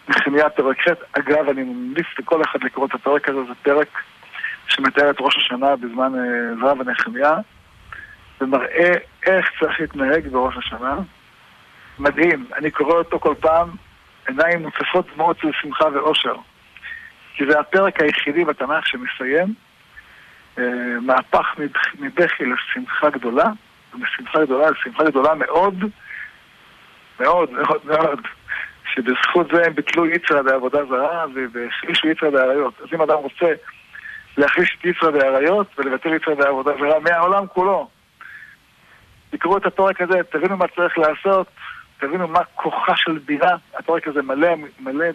[0.08, 1.18] נחמיה פרק ח'.
[1.18, 3.88] אגב, אני ממליץ לכל אחד לקרוא את הפרק הזה, זה פרק
[4.68, 6.12] שמתאר את ראש השנה בזמן
[6.56, 7.34] עזרא אה, ונחמיה,
[8.40, 8.92] ומראה
[9.26, 10.94] איך צריך להתנהג בראש השנה.
[11.98, 13.70] מדהים, אני קורא אותו כל פעם,
[14.28, 16.34] עיניים מוצפות דמעות של שמחה ואושר.
[17.34, 19.54] כי זה הפרק היחידי בתנ"ך שמסיים
[21.00, 21.46] מהפך
[21.98, 23.44] מבכי לשמחה גדולה,
[23.94, 25.84] ומשמחה גדולה לשמחה גדולה מאוד,
[27.20, 28.20] מאוד מאוד מאוד.
[28.94, 32.74] שבזכות זה הם ביטלו יצרא בעבודה זרה והחלישו יצרא בעריות.
[32.80, 33.46] אז אם אדם רוצה
[34.36, 37.88] להחליש את יצרא בעריות ולבטל יצרא בעבודה זרה מהעולם כולו,
[39.30, 41.46] תקראו את הפרק הזה, תבינו מה צריך לעשות,
[41.98, 43.56] תבינו מה כוחה של בינה.
[43.78, 44.48] הפרק הזה מלא,
[44.80, 45.06] מלא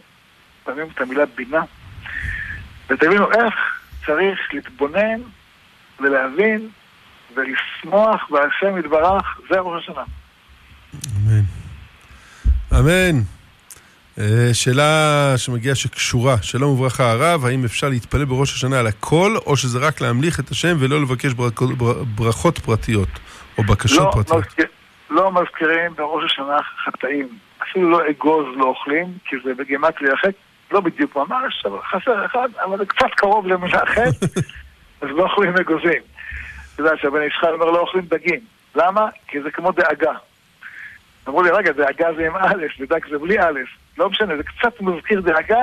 [0.63, 1.61] פעמים את המילה בינה.
[2.89, 3.53] ותבינו איך
[4.05, 5.21] צריך להתבונן
[5.99, 6.69] ולהבין
[7.35, 10.03] ולשמוח בהשם יתברך, זה ראש השנה.
[11.15, 11.41] אמן.
[12.79, 13.21] אמן.
[14.19, 19.57] אה, שאלה שמגיעה שקשורה, שלום וברכה הרב, האם אפשר להתפלל בראש השנה על הכל, או
[19.57, 21.31] שזה רק להמליך את השם ולא לבקש
[22.15, 23.09] ברכות פרטיות,
[23.57, 24.45] או בקשות לא, פרטיות?
[24.45, 24.65] מזכיר,
[25.09, 27.27] לא מזכירים בראש השנה חטאים.
[27.63, 32.49] אפילו לא אגוז לא אוכלים, כי זה בגימטרי החטא, לא בדיוק ממש, אבל חסר אחד,
[32.63, 34.25] אבל זה קצת קרוב למילה חטא,
[35.01, 36.01] אז לא אוכלים אגוזים.
[36.73, 38.39] אתה יודע שהבן איש חי אומר לא אוכלים דגים.
[38.75, 39.09] למה?
[39.27, 40.11] כי זה כמו דאגה.
[41.27, 43.59] אמרו לי, רגע, דאגה זה עם א', ודג זה בלי א'.
[43.97, 45.61] לא משנה, זה קצת מזכיר דאגה.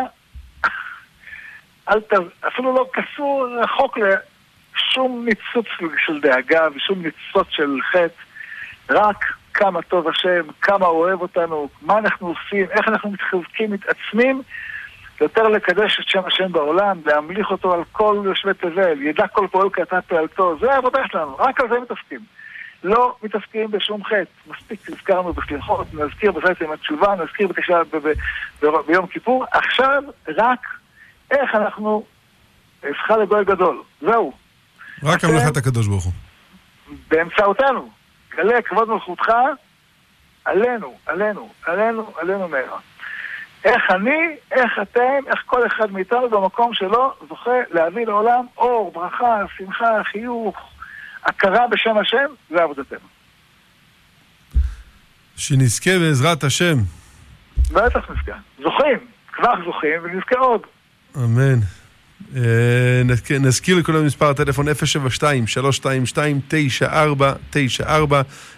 [1.88, 2.12] אל ת...
[2.48, 5.66] אפילו לא קשור רחוק לשום ניצוץ
[6.06, 8.22] של דאגה ושום ניצוץ של חטא.
[8.90, 14.42] רק כמה טוב השם, כמה הוא אוהב אותנו, מה אנחנו עושים, איך אנחנו מתחזקים, מתעצמים,
[15.22, 19.70] יותר לקדש את שם השם בעולם, להמליך אותו על כל יושבי תבל, ידע כל פועל
[19.70, 22.20] קטן פעלתו, זה העבודה שלנו, רק על זה מתעסקים.
[22.84, 24.50] לא מתעסקים בשום חטא.
[24.50, 27.82] מספיק נזכרנו בסליחות, נזכיר בסייט עם התשובה, נזכיר בתשעה
[28.86, 29.44] ביום כיפור.
[29.52, 30.66] עכשיו רק
[31.30, 32.04] איך אנחנו
[32.82, 33.82] הפכה לגוי גדול.
[34.00, 34.32] זהו.
[35.02, 36.12] רק המלאכת הקדוש ברוך הוא.
[37.08, 37.90] באמצעותנו.
[38.36, 39.32] גלה כבוד מלכותך
[40.44, 42.78] עלינו, עלינו, עלינו, עלינו מהרה.
[43.64, 49.36] איך אני, איך אתם, איך כל אחד מאיתנו במקום שלו זוכה להביא לעולם אור, ברכה,
[49.56, 50.56] שמחה, חיוך,
[51.24, 52.98] הכרה בשם השם, זה עבודתנו.
[55.36, 56.76] שנזכה בעזרת השם.
[57.72, 58.36] בטח נזכה.
[58.62, 58.98] זוכים,
[59.32, 60.60] כבר זוכים, ונזכה עוד.
[61.16, 61.58] אמן.
[62.36, 63.02] אה,
[63.40, 64.70] נזכיר לכולם מספר הטלפון 072-322-9494,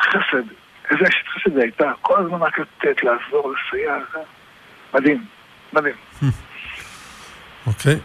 [0.00, 0.46] חסד,
[0.90, 3.96] איזה אשת חסד היא הייתה, כל הזמן רק לתת, לעזור, לסייע,
[4.94, 5.24] מדהים,
[5.72, 5.94] מדהים.
[7.66, 7.98] אוקיי.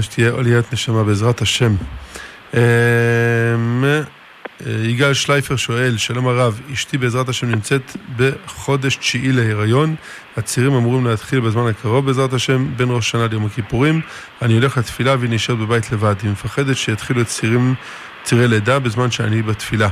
[0.00, 1.74] שתהיה עליית נשמה בעזרת השם.
[4.66, 9.94] יגאל שלייפר שואל, שלום הרב, אשתי בעזרת השם נמצאת בחודש תשיעי להיריון,
[10.36, 14.00] הצירים אמורים להתחיל בזמן הקרוב בעזרת השם, בין ראש שנה ליום הכיפורים,
[14.42, 17.74] אני הולך לתפילה והיא נשארת בבית לבד, היא מפחדת שיתחילו צירים,
[18.22, 19.88] צירי לידה בזמן שאני בתפילה.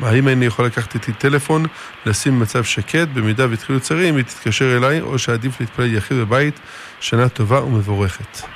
[0.00, 1.62] האם אני יכול לקחת איתי טלפון,
[2.06, 6.60] לשים במצב שקט, במידה והתחילו צירים, היא תתקשר אליי, או שעדיף להתפלל יחיד בבית,
[7.00, 8.46] שנה טובה ומבורכת.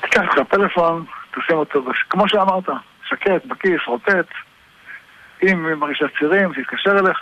[0.00, 2.68] תיקח לך פלאפון, תשים אותו, כמו שאמרת,
[3.08, 4.26] שקט, בכיס, רוטט.
[5.42, 7.18] אם היא מרגישה צירים, תתקשר אליך,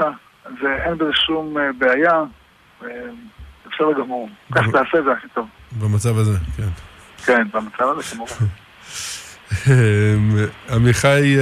[0.62, 2.22] ואין בזה שום בעיה,
[2.80, 4.28] בסדר גמור.
[4.54, 5.48] כך תעשה, זה הכי טוב.
[5.80, 6.68] במצב הזה, כן.
[7.26, 8.46] כן, במצב הזה כמובן.
[10.74, 11.36] עמיחי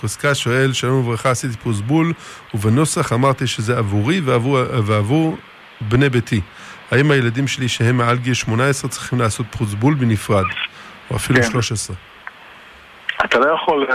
[0.00, 2.12] קוסקה שואל, שלום וברכה, עשיתי פוס בול,
[2.54, 5.36] ובנוסח אמרתי שזה עבורי ועבור, ועבור
[5.80, 6.40] בני ביתי.
[6.90, 10.44] האם הילדים שלי שהם מעל גיל 18 צריכים לעשות פוס בול בנפרד,
[11.10, 11.50] או אפילו כן.
[11.50, 11.96] 13?
[13.24, 13.94] אתה לא יכול uh,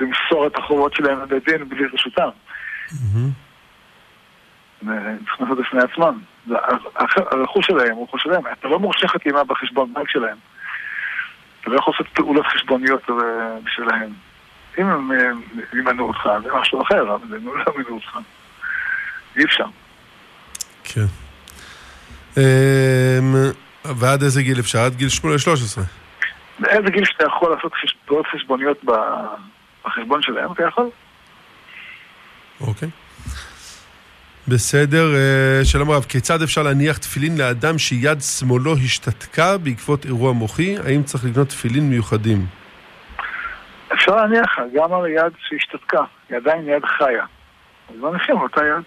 [0.00, 2.28] למסור את החובות שלהם לבית דין בלי רשותם.
[5.24, 6.18] צריכים לעשות בפני עצמם.
[7.16, 8.42] הרכוש שלהם, הוא שלהם.
[8.52, 10.36] אתה לא מורשה חתימה בחשבון בנק שלהם.
[11.62, 13.02] אתה לא יכול לעשות פעולות חשבוניות
[13.64, 14.12] בשבילהם.
[14.78, 15.10] אם הם
[15.72, 18.18] ימנעו אותך, זה משהו אחר, אבל הם לא ימנעו אותך.
[19.36, 19.66] אי אפשר.
[20.84, 21.06] כן.
[23.84, 24.78] ועד איזה גיל אפשר?
[24.78, 25.84] עד גיל 13.
[26.58, 27.72] באיזה גיל שאתה יכול לעשות
[28.06, 28.84] פעולות חשבוניות
[29.84, 30.86] בחשבון שלהם, אתה יכול.
[32.60, 32.88] אוקיי.
[34.48, 35.14] בסדר,
[35.64, 40.76] שלום רב, כיצד אפשר להניח תפילין לאדם שיד שמאלו השתתקה בעקבות אירוע מוחי?
[40.84, 42.46] האם צריך לקנות תפילין מיוחדים?
[43.94, 47.24] אפשר להניח גם על יד שהשתתקה, היא עדיין יד חיה.
[47.88, 48.84] אז לא נחים אותה יד.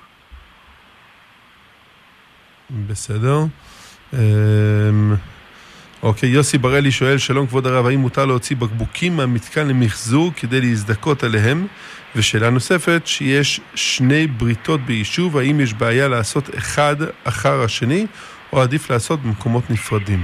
[2.87, 3.39] בסדר.
[6.03, 11.23] אוקיי, יוסי בראלי שואל, שלום כבוד הרב, האם מותר להוציא בקבוקים מהמתקן למחזור כדי להזדכות
[11.23, 11.67] עליהם?
[12.15, 16.95] ושאלה נוספת, שיש שני בריתות ביישוב, האם יש בעיה לעשות אחד
[17.27, 18.07] אחר השני,
[18.53, 20.19] או עדיף לעשות במקומות נפרדים?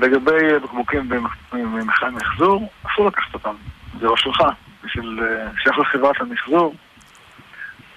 [0.00, 1.08] לגבי בקבוקים
[1.52, 3.54] במכל מחזור, אסור לקחת אותם,
[4.00, 4.42] זה לא שלך,
[4.82, 4.88] זה
[5.56, 6.74] שייך לחברת המחזור.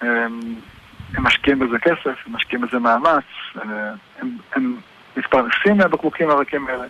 [0.02, 3.24] הם משקיעים בזה כסף, הם משקיעים בזה מאמץ,
[4.22, 4.76] הם, הם
[5.18, 6.86] מתפרנסים מהבקבוקים הרכים האלה.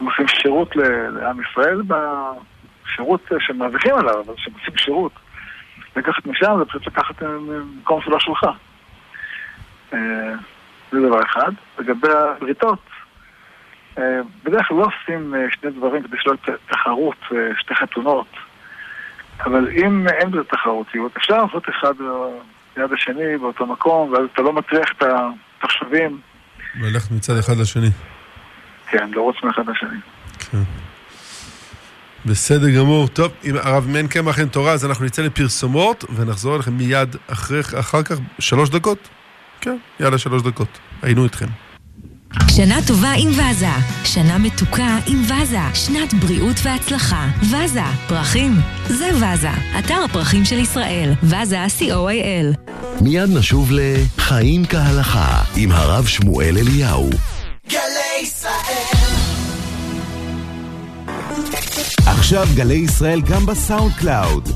[0.00, 1.82] הם עושים שירות לעם ישראל
[2.84, 5.12] בשירות שהם מרוויחים עליו, אבל עושים שירות.
[5.96, 7.22] לקחת משם זה פשוט לקחת
[7.80, 8.46] מקום שלא שלך.
[10.92, 11.52] זה דבר אחד.
[11.78, 12.78] לגבי הבריתות,
[14.44, 16.34] בדרך כלל לא עושים שני דברים כדי שלא
[16.68, 17.16] תחרות,
[17.58, 18.26] שתי חתונות.
[19.40, 21.94] אבל אם אין בזה תחרותיות, אפשר לעשות אחד
[22.76, 26.20] ליד השני באותו מקום, ואז אתה לא מטריח את התושבים.
[26.74, 27.90] ללכת מצד אחד לשני.
[28.90, 29.98] כן, לרוץ מאחד לשני.
[30.50, 30.58] כן.
[32.26, 33.08] בסדר גמור.
[33.08, 37.60] טוב, אם הרב מן קמח אין תורה, אז אנחנו נצא לפרסומות, ונחזור אליכם מיד אחרי,
[37.60, 39.08] אחר כך, שלוש דקות?
[39.60, 40.78] כן, יאללה, שלוש דקות.
[41.02, 41.46] היינו איתכם.
[42.50, 43.66] שנה טובה עם וזה,
[44.04, 47.28] שנה מתוקה עם וזה, שנת בריאות והצלחה.
[47.42, 48.54] וזה, פרחים,
[48.88, 52.72] זה וזה, אתר הפרחים של ישראל, וזה co.il.
[53.00, 57.10] מיד נשוב לחיים כהלכה עם הרב שמואל אליהו.
[62.06, 64.48] עכשיו גלי ישראל גם בסאונד קלאוד.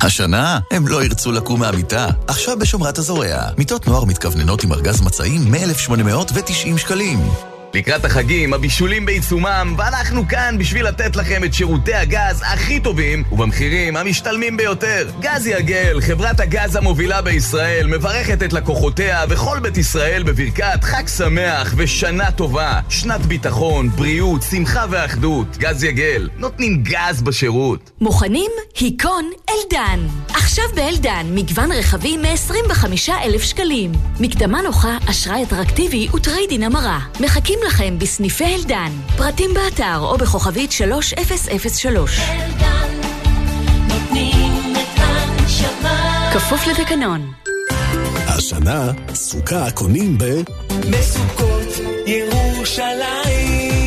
[0.00, 2.06] השנה הם לא ירצו לקום מהמיטה.
[2.26, 3.50] עכשיו בשומרת הזורע.
[3.58, 7.18] מיטות נוער מתכווננות עם ארגז מצעים מ-1890 שקלים.
[7.74, 13.96] לקראת החגים, הבישולים בעיצומם, ואנחנו כאן בשביל לתת לכם את שירותי הגז הכי טובים ובמחירים
[13.96, 15.10] המשתלמים ביותר.
[15.20, 21.74] גז יגל, חברת הגז המובילה בישראל, מברכת את לקוחותיה וכל בית ישראל בברכת חג שמח
[21.76, 22.80] ושנה טובה.
[22.88, 25.56] שנת ביטחון, בריאות, שמחה ואחדות.
[25.56, 27.90] גז יגל, נותנים גז בשירות.
[28.00, 28.50] מוכנים?
[28.80, 30.06] היכון אלדן.
[30.28, 33.92] עכשיו באלדן, מגוון רכבים מ-25,000 שקלים.
[34.20, 36.98] מקדמה נוחה, אשראי אטרקטיבי ו trade-in המרה.
[37.20, 38.92] מחכים לכם בסניפי אלדן.
[39.16, 42.20] פרטים באתר או בכוכבית 3003.
[42.20, 42.88] אלדן,
[43.88, 46.30] נותנים את הנשמה.
[46.34, 47.32] כפוף לתקנון.
[48.26, 50.24] השנה, סוכה קונים ב...
[50.90, 51.68] בסוכות
[52.06, 53.78] ירושלים.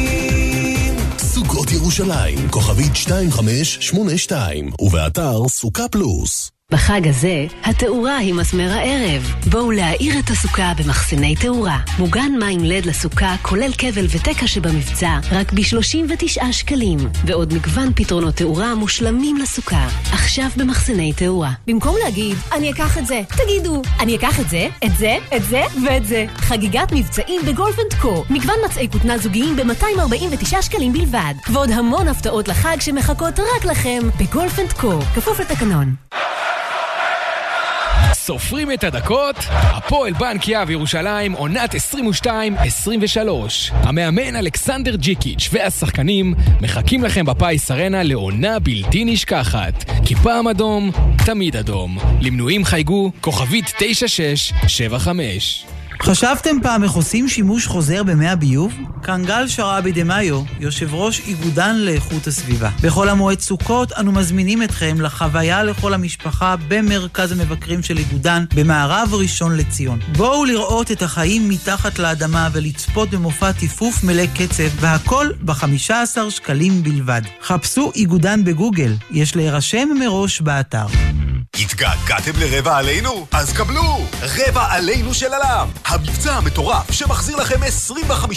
[1.18, 6.51] סוכות ירושלים, כוכבית 2582, ובאתר סוכה פלוס.
[6.72, 9.34] בחג הזה, התאורה היא מסמר הערב.
[9.52, 11.78] בואו להאיר את הסוכה במחסני תאורה.
[12.00, 17.00] מוגן מים לד לסוכה, כולל כבל ותקע שבמבצע, רק ב-39 שקלים.
[17.26, 19.88] ועוד מגוון פתרונות תאורה מושלמים לסוכה.
[20.12, 21.52] עכשיו במחסני תאורה.
[21.68, 25.62] במקום להגיד, אני אקח את זה, תגידו, אני אקח את זה, את זה, את זה
[25.86, 26.26] ואת זה.
[26.36, 28.24] חגיגת מבצעים בגולף אנד קו.
[28.30, 31.34] מגוון מצעי כותנה זוגיים ב-249 שקלים בלבד.
[31.54, 35.00] ועוד המון הפתעות לחג שמחכות רק לכם בגולף אנד קו.
[35.16, 35.96] כפוף לתקנון.
[38.32, 41.76] סופרים את הדקות, הפועל בנק יהב ירושלים, עונת
[42.26, 42.28] 22-23.
[43.74, 49.74] המאמן אלכסנדר ג'יקיץ' והשחקנים מחכים לכם בפיס ארנה לעונה בלתי נשכחת.
[50.06, 50.92] כי פעם אדום,
[51.26, 51.98] תמיד אדום.
[52.22, 55.66] למנויים חייגו כוכבית 9675.
[56.04, 58.74] חשבתם פעם איך עושים שימוש חוזר במי הביוב?
[59.04, 62.70] כאן גל שרעבי דמאיו, יושב ראש איגודן לאיכות הסביבה.
[62.82, 69.58] בחול המועד סוכות אנו מזמינים אתכם לחוויה לכל המשפחה במרכז המבקרים של איגודן במערב ראשון
[69.58, 70.00] לציון.
[70.18, 77.22] בואו לראות את החיים מתחת לאדמה ולצפות במופע טיפוף מלא קצב, והכל ב-15 שקלים בלבד.
[77.42, 80.86] חפשו איגודן בגוגל, יש להירשם מראש באתר.
[81.60, 83.28] התגעגעתם לרבע עלינו?
[83.32, 84.08] אז קבלו!
[84.22, 85.68] רבע עלינו של עלם!
[85.92, 87.60] המבצע המטורף שמחזיר לכם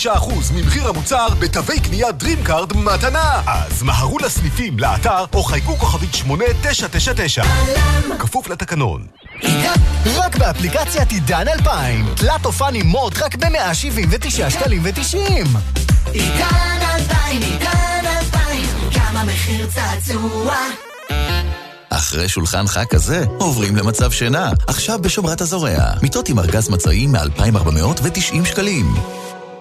[0.07, 0.09] 25%
[0.55, 3.43] ממחיר המוצר בתווי קנייה DreamCard מתנה!
[3.47, 7.43] אז מהרו לסניפים, לאתר, או חייגו כוכבית 8999.
[7.43, 8.19] עלם!
[8.19, 9.07] כפוף לתקנון.
[10.07, 12.07] רק באפליקציית עידן 2000.
[12.17, 15.47] תלת אופן עם מוט רק ב-179 שקלים ו-90.
[16.13, 20.55] עידן 2000, עידן 2000, כמה מחיר צעצוע.
[21.97, 24.53] אחרי שולחן חג כזה, עוברים למצב שינה.
[24.67, 25.93] עכשיו בשומרת הזורע.
[26.03, 28.95] מיטות עם ארגז מצעים מ-2,490 שקלים.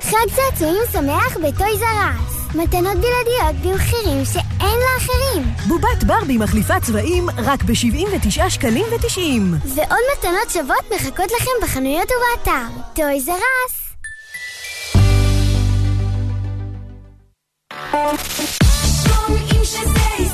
[0.02, 2.56] חג צעצועים שמח בטוי זרס.
[2.56, 5.54] מתנות בלעדיות במחירים שאין לאחרים.
[5.68, 9.68] בובת ברבי מחליפה צבעים רק ב-79 שקלים ו-90.
[9.76, 12.82] ועוד מתנות שוות מחכות לכם בחנויות ובאתר.
[12.94, 13.84] טוי זרס.
[19.04, 20.33] שומעים שזה ישראלי.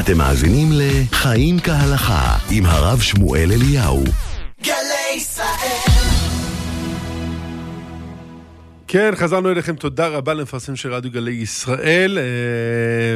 [0.00, 4.04] אתם מאזינים ל"חיים כהלכה" עם הרב שמואל אליהו.
[4.64, 6.08] גלי ישראל.
[8.88, 12.24] כן, חזרנו אליכם, תודה רבה למפרסם של רדיו גלי ישראל, אה,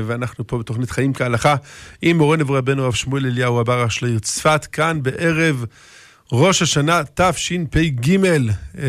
[0.07, 1.55] ואנחנו פה בתוכנית חיים כהלכה
[2.03, 5.65] עם מורנו ורבנו הרב שמואל אליהו רבה של העיר צפת, כאן בערב
[6.33, 8.17] ראש השנה תשפ"ג,
[8.79, 8.85] אה,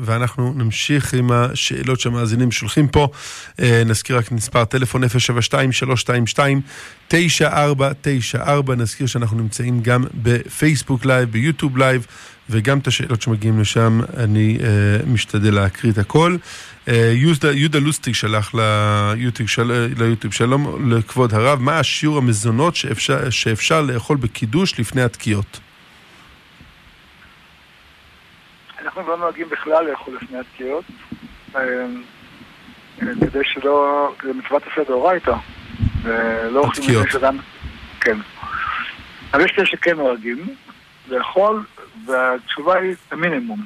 [0.00, 3.08] ואנחנו נמשיך עם השאלות שהמאזינים שולחים פה.
[3.60, 5.02] אה, נזכיר רק מספר טלפון
[7.10, 12.06] 072-322-9494, נזכיר שאנחנו נמצאים גם בפייסבוק live, ביוטיוב live.
[12.50, 14.62] וגם את השאלות שמגיעים לשם, אני אה,
[15.06, 16.36] משתדל להקריא את הכל.
[16.86, 23.30] Uh, יהודה, יהודה לוסטיג שלח ליוטיוב, של, ליוטיוב, שלום לכבוד הרב, מה השיעור המזונות שאפשר,
[23.30, 25.60] שאפשר לאכול בקידוש לפני התקיעות?
[28.96, 30.84] אנחנו לא נוהגים בכלל לאכול לפני התקיעות,
[31.56, 31.86] אה,
[32.98, 35.34] כדי שלא, כדי מצוות עשה דאורייתא.
[36.02, 37.00] ולא אוכלים.
[37.00, 37.38] לפני שאדם...
[38.00, 38.16] כן.
[39.34, 40.46] אבל יש כאלה שכן נוהגים
[41.08, 41.64] לאכול,
[42.06, 43.64] והתשובה היא המינימום.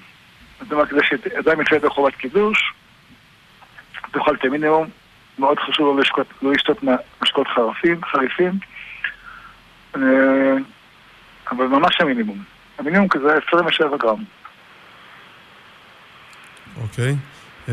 [0.60, 2.72] זאת אומרת, כדי שאדם יצא ידי חובת קידוש,
[4.10, 4.88] תאכל את המינימום,
[5.38, 6.78] מאוד חשוב לא לשקוט, לא לשתות
[7.22, 8.52] משקות חרפים, חריפים,
[9.96, 10.00] אה,
[11.50, 12.38] אבל ממש המינימום.
[12.78, 14.24] המינימום כזה 27 גרם.
[16.82, 17.16] אוקיי.
[17.66, 17.70] Uh,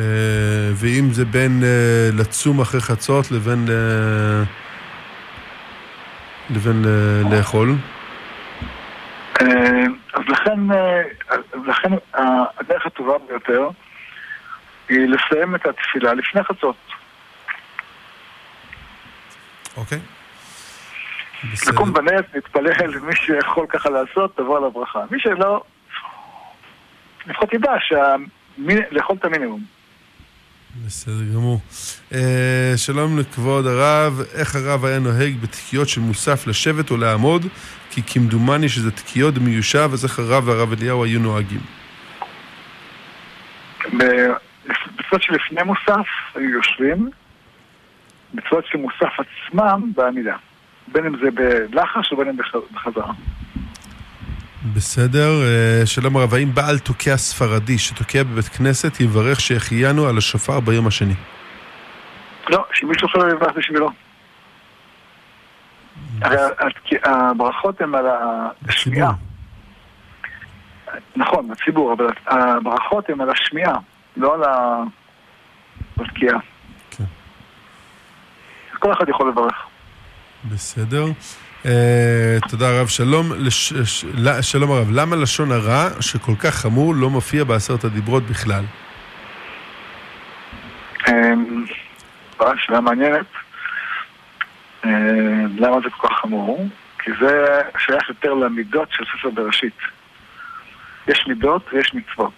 [0.75, 3.71] ואם זה בין uh, לצום אחרי חצות לבין, uh,
[6.55, 6.85] לבין
[7.31, 7.75] לאכול?
[10.13, 10.59] אז לכן,
[11.67, 13.69] לכן הדרך הטובה ביותר
[14.89, 16.75] היא לסיים את התפילה לפני חצות.
[19.77, 19.99] אוקיי.
[21.67, 24.99] נקום בנס, נתפלל, מי שיכול ככה לעשות, תבוא עליו ברכה.
[25.11, 25.63] מי שלא,
[27.27, 27.71] לפחות ידע
[28.91, 29.63] לאכול את המינימום.
[30.85, 31.59] בסדר גמור.
[32.13, 37.45] אה, שלום לכבוד הרב, איך הרב היה נוהג בתקיעות של מוסף לשבת או לעמוד?
[37.91, 41.59] כי כמדומני שזה תקיעות מיושב, אז איך הרב והרב אליהו היו נוהגים?
[43.93, 47.09] בצד שלפני מוסף היו יושבים,
[48.33, 50.35] בצד של מוסף עצמם בעמידה.
[50.91, 53.13] בין אם זה בלחש ובין אם בח- בחזרה.
[54.73, 60.59] בסדר, אה, שלום הרב, האם בעל תוקע ספרדי שתוקע בבית כנסת יברך שהחיינו על השופר
[60.59, 61.13] ביום השני?
[62.49, 63.89] לא, שמישהו אחר יברך בשבילו.
[67.03, 68.05] הברכות הן על
[68.67, 69.11] השמיעה.
[71.15, 73.75] נכון, בציבור, אבל הברכות הן על השמיעה,
[74.17, 74.41] לא על
[75.97, 76.39] התקיעה.
[78.71, 79.55] אז כל אחד יכול לברך.
[80.51, 81.05] בסדר.
[81.67, 82.87] אה, תודה רב.
[82.87, 87.83] שלום, לש, ש, ל- שלום הרב, למה לשון הרע שכל כך חמור לא מופיע בעשרת
[87.83, 88.63] הדיברות בכלל?
[91.07, 91.33] אה,
[92.57, 93.25] שאלה מעניינת.
[94.85, 94.89] אה,
[95.57, 96.67] למה זה כל כך חמור?
[96.99, 99.77] כי זה שייך יותר למידות של ספר בראשית.
[101.07, 102.33] יש מידות ויש מצוות.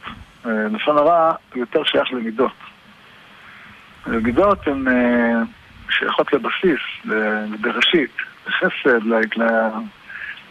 [0.46, 2.52] לשון הרע יותר שייך למידות.
[4.08, 4.86] מידות הן
[5.90, 6.80] שייכות לבסיס,
[7.60, 8.12] לבראשית,
[8.50, 9.44] לחסד, ל-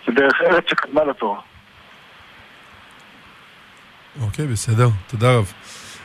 [0.09, 1.41] לדרך ארץ שקדמה לתורה.
[4.21, 4.89] אוקיי, בסדר.
[5.07, 5.53] תודה רב.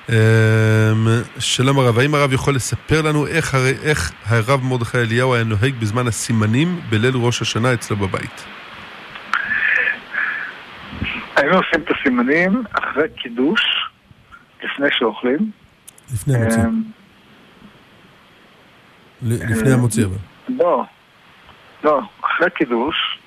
[0.09, 0.91] אה,
[1.39, 5.75] שלום הרב, האם הרב יכול לספר לנו איך, הרי, איך הרב מרדכי אליהו היה נוהג
[5.79, 8.45] בזמן הסימנים בליל ראש השנה אצלו בבית?
[11.35, 13.61] היינו עושים את הסימנים אחרי קידוש,
[14.63, 15.51] לפני שאוכלים.
[16.13, 16.61] לפני המוציא.
[16.63, 16.83] אמ,
[19.21, 20.15] ל- לפני המוציא אבל.
[20.49, 20.83] לא,
[21.83, 23.19] לא, אחרי קידוש,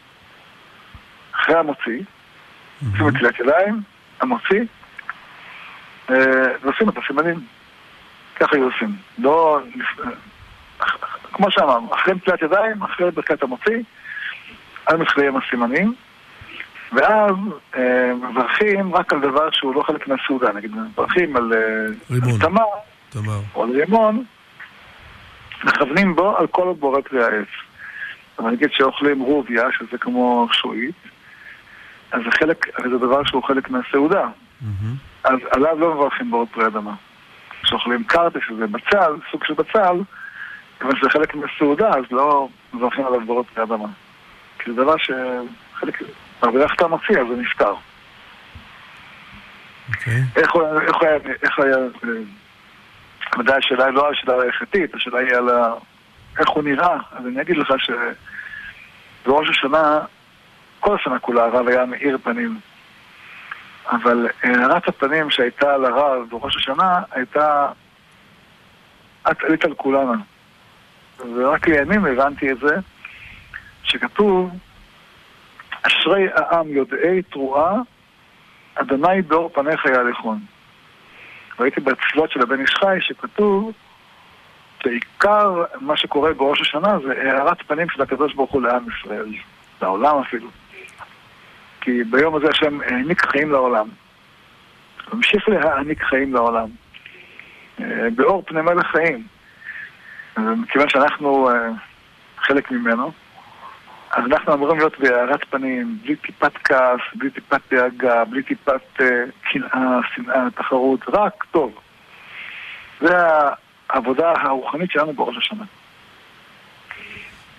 [1.35, 2.03] אחרי המוציא,
[2.93, 3.81] עושים נטילת ידיים,
[4.21, 4.63] המוציא,
[6.11, 6.17] אה,
[6.63, 7.41] ועושים את הסימנים.
[8.37, 8.97] ככה היו עושים.
[9.19, 9.61] לא,
[11.33, 13.83] כמו שאמרנו, אחרי נטילת ידיים, אחרי ברכת המוציא,
[14.87, 15.95] אז מתחילים הסימנים,
[16.93, 17.35] ואז
[17.77, 21.59] אה, מברכים רק על דבר שהוא לא חלק מהסעודה, נגיד מברכים על אה,
[22.11, 22.31] רימון.
[22.31, 22.65] על תמר,
[23.09, 23.41] תמר.
[23.55, 24.25] או על רימון,
[25.65, 27.49] מכוונים בו על כל בורא פרי העץ.
[28.39, 30.95] אבל נגיד שאוכלים רוביה, שזה כמו שועית,
[32.13, 34.29] אז זה חלק, זה דבר שהוא חלק מהסעודה.
[35.25, 36.95] אז עליו לא מברכים בורא פרי אדמה.
[37.63, 40.01] כשאוכלים קרטה, שזה בצל, סוג של בצל,
[40.79, 43.89] כיוון שזה חלק מהסעודה, אז לא מברכים עליו בורא פרי אדמה.
[44.59, 46.03] כי זה דבר שחלק,
[46.43, 47.75] אבל אתה מוציא, אז זה נפתר.
[50.37, 54.95] איך הוא היה, איך הוא היה, איך היה, אה, ודאי השאלה היא לא השאלה ההלכתית,
[54.95, 55.73] השאלה היא על ה...
[56.39, 56.97] איך הוא נראה.
[57.13, 57.75] אז אני אגיד לך
[59.27, 60.01] שבראש השנה,
[60.81, 62.61] כל השנה כולה הרב היה מאיר פנים.
[63.91, 67.69] אבל הארת הפנים שהייתה על הרב בראש השנה הייתה...
[69.31, 70.17] את עלית על כולנה.
[71.19, 72.77] ורק לימים הבנתי את זה,
[73.83, 74.51] שכתוב
[75.83, 77.75] אשרי העם יודעי תרועה,
[78.75, 80.39] אדוני באור פניך יהלכון.
[81.61, 83.73] ראיתי בתפילות של הבן איש חי שכתוב
[84.83, 89.27] שעיקר מה שקורה בראש השנה זה הארת פנים של הקדוש ברוך הוא לעם ישראל,
[89.83, 90.49] לעולם אפילו.
[91.81, 93.89] כי ביום הזה השם העניק חיים לעולם.
[95.13, 96.69] ממשיך להעניק חיים לעולם.
[97.81, 99.27] אה, באור פני מלך חיים.
[100.39, 101.69] מכיוון שאנחנו אה,
[102.39, 103.13] חלק ממנו,
[104.11, 109.25] אז אנחנו אמורים להיות בהארת פנים, בלי טיפת כעס, בלי טיפת דאגה, בלי טיפת אה,
[109.53, 111.81] קנאה, שנאה, תחרות, רק טוב.
[113.01, 113.17] זה
[113.91, 115.65] העבודה הרוחנית שלנו בראש השנה.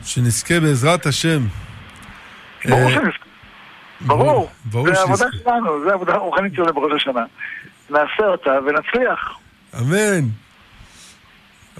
[0.03, 1.39] שנזכה בעזרת השם.
[2.65, 3.25] ברור אה, שנזכה.
[4.01, 4.49] ברור.
[4.65, 5.25] ברור זה העבודה.
[5.43, 7.25] שלנו, זה העבודה הרוחנית שלנו בראש השנה.
[7.89, 9.37] נעשה אותה ונצליח.
[9.79, 10.27] אמן.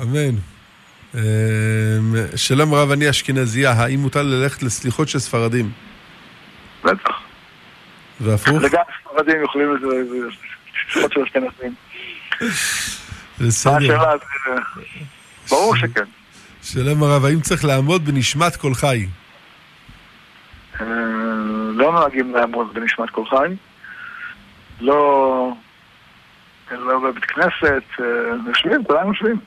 [0.01, 0.35] אמן.
[1.15, 1.21] אה,
[2.35, 5.71] שלום רב, אני אשכנזייה, האם מותר ללכת לסליחות של ספרדים?
[6.83, 7.19] בטח.
[8.21, 8.57] והפוך?
[8.61, 9.87] וגם ספרדים יכולים לזה,
[10.89, 11.73] שיחות של אשכנזים.
[13.39, 13.99] בסדר.
[15.49, 16.03] ברור שכן.
[16.63, 19.05] שלום הרב, האם צריך לעמוד בנשמת כל חי?
[20.81, 20.85] אה,
[21.73, 23.55] לא נוהגים לעמוד בנשמת כל חי.
[24.81, 25.53] לא...
[26.71, 28.05] לא בבית כנסת, אה,
[28.47, 29.39] יושבים, כולם יושבים.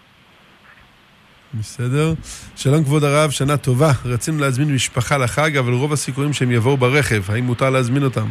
[1.55, 2.15] בסדר.
[2.57, 3.91] שלום כבוד הרב, שנה טובה.
[4.05, 7.31] רצינו להזמין משפחה לחג, אבל רוב הסיכויים שהם יבואו ברכב.
[7.31, 8.27] האם מותר להזמין אותם?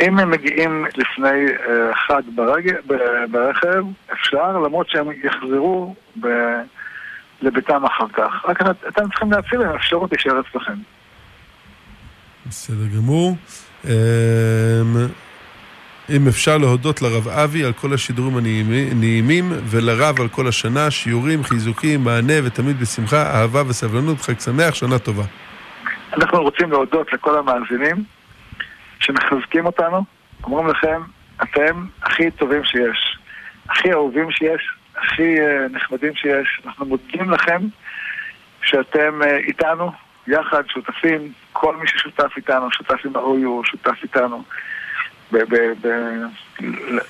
[0.00, 1.28] אם הם מגיעים לפני
[1.68, 2.94] אה, חג ברגל, ב-
[3.32, 6.26] ברכב, אפשר, למרות שהם יחזרו ב,
[7.42, 8.44] לביתם אחר כך.
[8.48, 10.72] רק את- אתם צריכים להציע להם אפשרות להישאר אצלכם.
[12.46, 13.36] בסדר גמור.
[13.84, 13.90] אמ,
[16.10, 21.44] אם אפשר להודות לרב אבי על כל השידורים הנעימי- הנעימים, ולרב על כל השנה, שיעורים,
[21.44, 25.24] חיזוקים, מענה ותמיד בשמחה, אהבה וסבלנות, חג שמח, שנה טובה.
[26.16, 28.04] אנחנו רוצים להודות לכל המאזינים
[29.06, 30.04] שמחזקים אותנו,
[30.44, 31.02] אומרים לכם,
[31.42, 33.18] אתם הכי טובים שיש,
[33.68, 36.60] הכי אהובים שיש, הכי אה, נחמדים שיש.
[36.66, 37.60] אנחנו מודים לכם
[38.62, 39.92] שאתם אה, איתנו,
[40.26, 44.42] יחד, שותפים, כל מי ששותף איתנו, שותף עם ה-OU, שותף איתנו.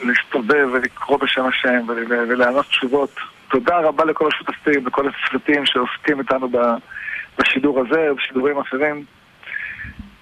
[0.03, 3.11] להסתובב ולקרוא בשם השם ול- ולענות תשובות.
[3.49, 6.49] תודה רבה לכל השותפים, לכל הצוותים שעוסקים איתנו
[7.39, 9.05] בשידור הזה ובשידורים אחרים.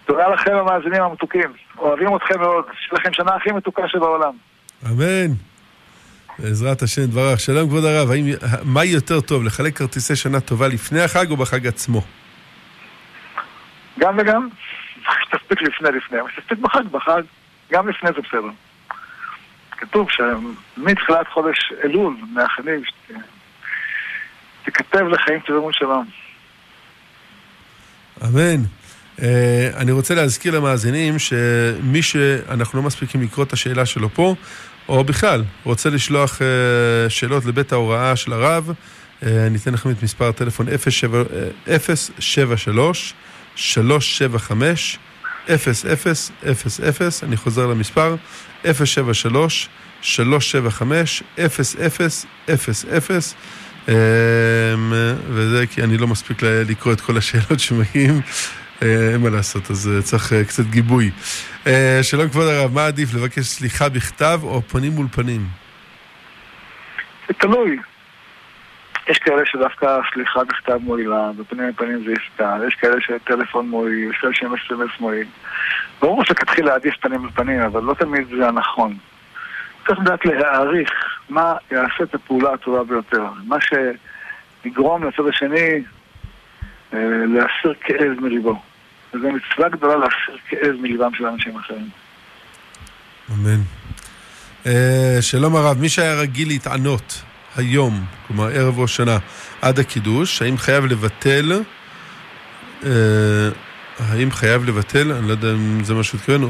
[0.07, 4.33] תודה לכם המאזינים המתוקים, אוהבים אתכם מאוד, שיהיה לכם שנה הכי מתוקה שבעולם.
[4.87, 5.33] אמן.
[6.39, 7.41] בעזרת השם דברך.
[7.41, 8.25] שלום כבוד הרב, האם,
[8.65, 12.01] מה יותר טוב, לחלק כרטיסי שנה טובה לפני החג או בחג עצמו?
[13.99, 14.49] גם וגם,
[15.31, 17.23] תספיק לפני לפני, אבל תספיק בחג, בחג,
[17.73, 18.51] גם לפני זה בסדר.
[19.71, 23.15] כתוב שמתחילת חודש אלול, מאחלים, שת-
[24.65, 26.07] תכתב לחיים טובים ושלום.
[28.25, 28.63] אמן.
[29.19, 29.23] Uh,
[29.77, 34.35] אני רוצה להזכיר למאזינים שמי שאנחנו לא מספיקים לקרוא את השאלה שלו פה,
[34.89, 40.03] או בכלל, רוצה לשלוח uh, שאלות לבית ההוראה של הרב, uh, אני אתן לכם את
[40.03, 41.23] מספר הטלפון 07,
[41.69, 41.79] אה,
[42.19, 43.15] 073
[43.57, 44.99] 375
[45.49, 46.31] 0000,
[47.23, 48.17] אני חוזר למספר
[48.65, 49.69] 073
[50.03, 53.35] 375 0000
[53.89, 53.95] אמ,
[55.29, 58.21] וזה כי אני לא מספיק לקרוא את כל השאלות שמגיעים,
[58.85, 61.11] אין מה לעשות, אז אה, צריך אה, קצת גיבוי.
[61.67, 65.41] אה, שלום כבוד הרב, מה עדיף, לבקש סליחה בכתב או פנים מול פנים?
[67.29, 67.79] זה תלוי.
[69.09, 74.17] יש כאלה שדווקא סליחה בכתב מועילה, בפנים לפנים זה עסקה, יש כאלה שטלפון מועיל, יש
[74.21, 75.27] כאלה שהם אס.אם.אס מועיל.
[76.01, 78.97] ברור שכתחילה להעדיף פנים לפנים, אבל לא תמיד זה הנכון.
[79.87, 80.91] צריך לדעת להעריך
[81.29, 83.25] מה יעשה את הפעולה הטובה ביותר.
[83.47, 85.83] מה שיגרום לצד השני
[86.95, 88.61] אה, להסיר כאב מליבו.
[89.15, 91.89] וזו מצווה גדולה להסיר כאב מליבם של אנשים אחרים.
[93.31, 93.61] אמן.
[94.67, 97.23] אה, שלום הרב, מי שהיה רגיל להתענות
[97.57, 99.19] היום, כלומר ערב ראש שנה,
[99.63, 101.53] עד הקידוש, האם חייב לבטל,
[102.85, 102.91] אה,
[103.99, 106.43] האם חייב לבטל, אני לא יודע אם זה מה שהוא התכוון,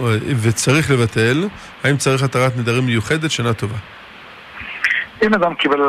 [0.43, 1.49] וצריך לבטל,
[1.85, 3.77] האם צריך התרת נדרים מיוחדת, שנה טובה.
[5.23, 5.81] אם אדם קיבל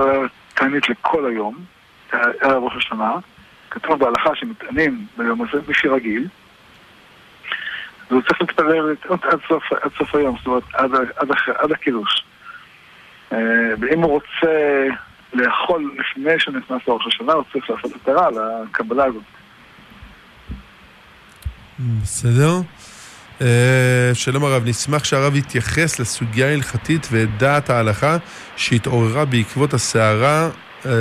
[0.54, 1.56] תענית לכל היום,
[2.42, 3.12] ערב ראש השנה,
[3.72, 6.28] כתוב בהלכה שמטענים ביום הזה, מי שרגיל,
[8.10, 12.26] והוא צריך להתפלל עד סוף, עד סוף היום, זאת אומרת, עד, עד, עד הקידוש.
[13.34, 13.38] אה,
[13.80, 14.86] ואם הוא רוצה
[15.34, 19.24] לאכול לפני שנכנס לראש השנה, הוא צריך לעשות התרה לקבלה הזאת.
[21.80, 22.52] בסדר.
[23.42, 28.18] אה, שלום הרב, נשמח שהרב יתייחס לסוגיה ההלכתית ואת דעת ההלכה
[28.56, 30.50] שהתעוררה בעקבות הסערה,
[30.86, 30.92] אה,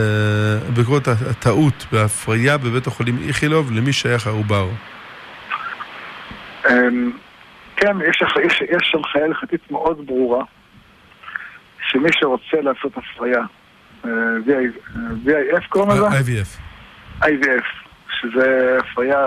[0.76, 4.68] בעקבות הטעות בהפריה בבית החולים איכילוב, למי שייך העובר.
[6.70, 7.12] אמ,
[7.76, 10.44] כן, יש, יש, יש הנחיה הלכתית מאוד ברורה,
[11.90, 13.38] שמי שרוצה לעשות הפריה,
[14.04, 14.10] אה,
[14.46, 14.78] VI-
[15.26, 16.06] VIF קוראים לזה?
[16.08, 16.60] IVF.
[17.22, 17.64] IVF,
[18.20, 19.26] שזה הפריה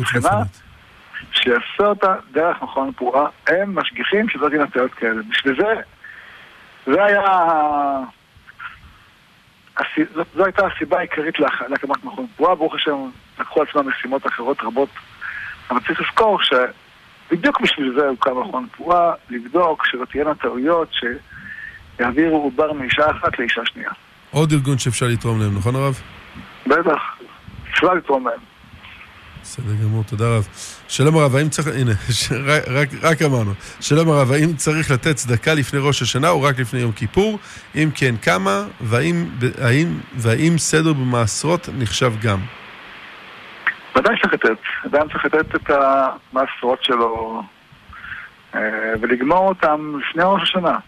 [0.00, 0.28] מבחינה,
[1.32, 5.22] שיעשה אותה דרך מכון פרועה, הם משגיחים שלא תהיינה טעויות כאלה.
[5.30, 5.74] בשביל זה,
[6.92, 7.20] זה היה...
[10.34, 12.96] זו הייתה הסיבה העיקרית להק- להקמת מכון פרועה, ברוך השם
[13.40, 14.88] לקחו על עצמם משימות אחרות רבות,
[15.70, 20.88] אבל צריך לזכור שבדיוק בשביל זה הוקם מכון פרועה, לבדוק שלא תהיינה טעויות
[21.98, 23.90] שיעבירו עובר מאישה אחת לאישה שנייה.
[24.30, 26.00] עוד ארגון שאפשר לתרום להם, נכון הרב?
[26.66, 27.00] בטח,
[27.70, 28.38] אפשר לתרום להם.
[29.42, 30.48] בסדר גמור, תודה רב.
[30.88, 33.52] שלום הרב, האם צריך, הנה, ש- רק, רק, רק אמרנו.
[33.80, 37.38] שלום הרב, האם צריך לתת צדקה לפני ראש השנה או רק לפני יום כיפור?
[37.76, 38.64] אם כן, כמה?
[38.80, 39.26] והאם,
[39.62, 42.38] האם, והאם סדר במעשרות נחשב גם?
[43.96, 44.58] ודאי צריך לתת.
[44.86, 47.42] אדם צריך לתת את המעשרות שלו
[48.54, 48.60] אה,
[49.00, 50.78] ולגמור אותם לפני ראש השנה.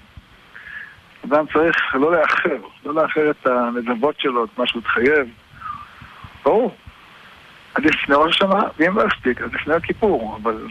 [1.27, 5.29] אדם צריך לא לאחר, לא לאחר את הנדבות שלו, את מה שהוא התחייב.
[6.45, 6.75] ברור.
[7.75, 10.67] עדיף לפני ראש השנה, ואם לא יספיק, אז לפני הכיפור, אבל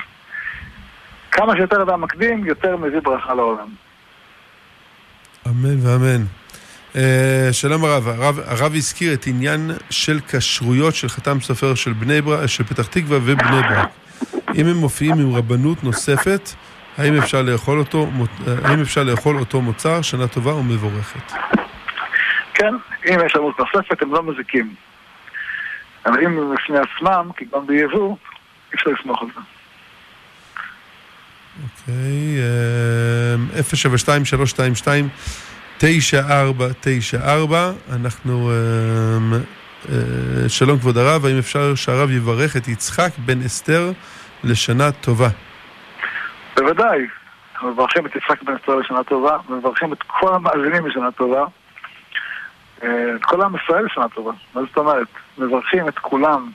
[1.31, 3.67] כמה שיותר אדם מקדים, יותר מביא ברכה לעולם.
[5.47, 6.23] אמן ואמן.
[6.95, 12.21] אה, שלום הרב, הרב, הרב הזכיר את עניין של כשרויות של חתם סופר של, בני
[12.21, 12.47] בר...
[12.47, 13.89] של פתח תקווה ובני ברק.
[14.55, 16.49] אם הם מופיעים עם רבנות נוספת,
[16.97, 18.07] האם אפשר לאכול אותו,
[18.47, 20.01] אה, האם אפשר לאכול אותו מוצר?
[20.01, 21.31] שנה טובה ומבורכת.
[22.53, 22.73] כן,
[23.09, 24.73] אם יש רבנות נוספת הם לא מזיקים.
[26.05, 28.15] אבל אם הם בפני עצמם, כגון ביבוא,
[28.71, 29.41] אי אפשר לסמוך על זה.
[31.63, 32.37] אוקיי,
[33.57, 35.09] אה, 072
[35.79, 38.51] 9494, אנחנו...
[38.51, 39.33] אמ,
[39.89, 43.91] אה, שלום כבוד הרב, האם אפשר שהרב יברך את יצחק בן אסתר
[44.43, 45.27] לשנה טובה?
[46.55, 47.07] בוודאי,
[47.53, 51.45] אנחנו מברכים את יצחק בן אסתר לשנה טובה, ומברכים את כל המאזינים לשנה טובה,
[52.83, 55.07] אה, את כל עם ישראל לשנה טובה, מה זאת אומרת?
[55.37, 56.49] מברכים את כולם,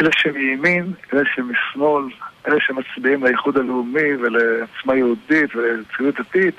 [0.00, 2.04] אלה שמימין, אלה שמשמאל,
[2.48, 6.54] אלה שמצביעים לאיחוד הלאומי ולעצמה יהודית ולציונות דתית.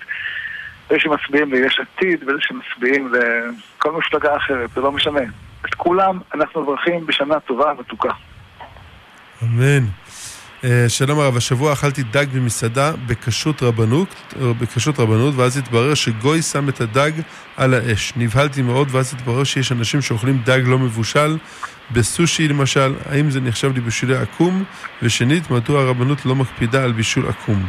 [0.92, 5.22] אלה שמצביעים ליש עתיד ואלה שמצביעים לכל מפלגה אחרת, זה לא משנה.
[5.66, 8.10] את כולם אנחנו מברכים בשנה טובה ומתוקה.
[9.44, 9.86] אמן.
[10.64, 16.70] אה, שלום הרב, השבוע אכלתי דג במסעדה בכשרות רבנות, בכשרות רבנות, ואז התברר שגוי שם
[16.70, 17.12] את הדג
[17.58, 18.14] על האש.
[18.16, 21.38] נבהלתי מאוד, ואז התברר שיש אנשים שאוכלים דג לא מבושל,
[21.92, 24.64] בסושי למשל, האם זה נחשב לבישולי עקום?
[25.04, 27.66] ושנית, מדוע הרבנות לא מקפידה על בישול עקום?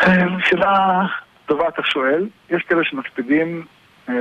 [0.48, 1.06] שאלה
[1.46, 2.28] טובה אתה שואל.
[2.50, 3.64] יש כאלה שמקפידים
[4.08, 4.14] אה,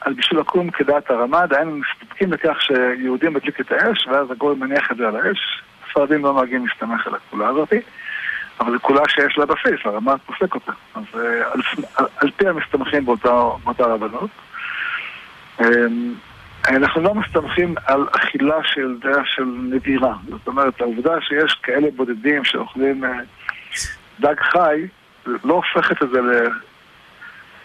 [0.00, 4.92] על בישול עקום כדעת הרמה, דהיינו מסתפקים בכך שיהודים מדליק את האש, ואז הגוי מניח
[4.92, 5.62] את זה על האש.
[5.86, 7.72] הספרדים לא נוהגים להסתמך על הכולה הזאת,
[8.60, 10.72] אבל זו כולה שיש לה בסיס, הרמה פוסק אותה.
[10.94, 11.60] אז אה, על,
[11.94, 14.30] על, על פי המסתמכים באותה, באותה רבנות.
[15.60, 15.66] אה,
[16.68, 20.14] אנחנו לא מסתמכים על אכילה של דעה של נדירה.
[20.28, 23.04] זאת אומרת, העובדה שיש כאלה בודדים שאוכלים
[24.20, 24.86] דג חי,
[25.44, 26.20] לא הופכת את זה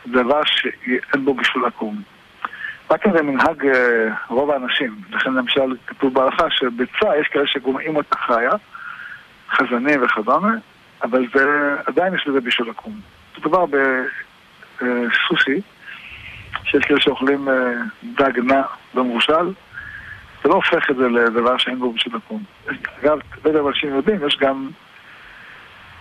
[0.06, 2.02] לדבר שאין בו בישול עקום.
[2.92, 4.96] רק אם זה מנהג אה, רוב האנשים.
[5.10, 8.52] לכן למשל כתוב בהלכה שביצה, יש כאלה שגומעים אותה חיה,
[9.52, 10.52] חזנים וכדומה,
[11.04, 13.00] אבל זה, עדיין יש לזה בישול עקום.
[13.38, 13.66] מדובר
[14.76, 15.62] בסוסי,
[16.64, 18.62] שיש כאלה שאוכלים אה, דג נע
[18.94, 19.54] מבושל,
[20.44, 22.44] זה לא הופך את זה לדבר שאין בו בישול עקום.
[23.04, 24.70] אגב, לא יודע אם אנשים יודעים, יש גם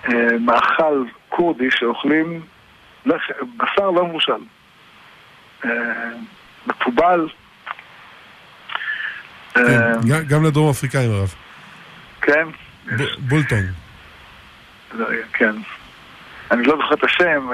[0.08, 2.40] אה, מאכל כורדי שאוכלים
[3.06, 3.22] לח...
[3.56, 4.32] בשר לא מבושל.
[5.64, 5.70] אה,
[6.66, 7.28] מקובל.
[9.54, 11.34] כן, אה, גם- לדרום אפריקאים הרב.
[12.20, 12.48] כן,
[13.18, 13.58] בולטון.
[14.92, 15.54] לא, כן.
[16.50, 17.48] אני לא זוכר את השם,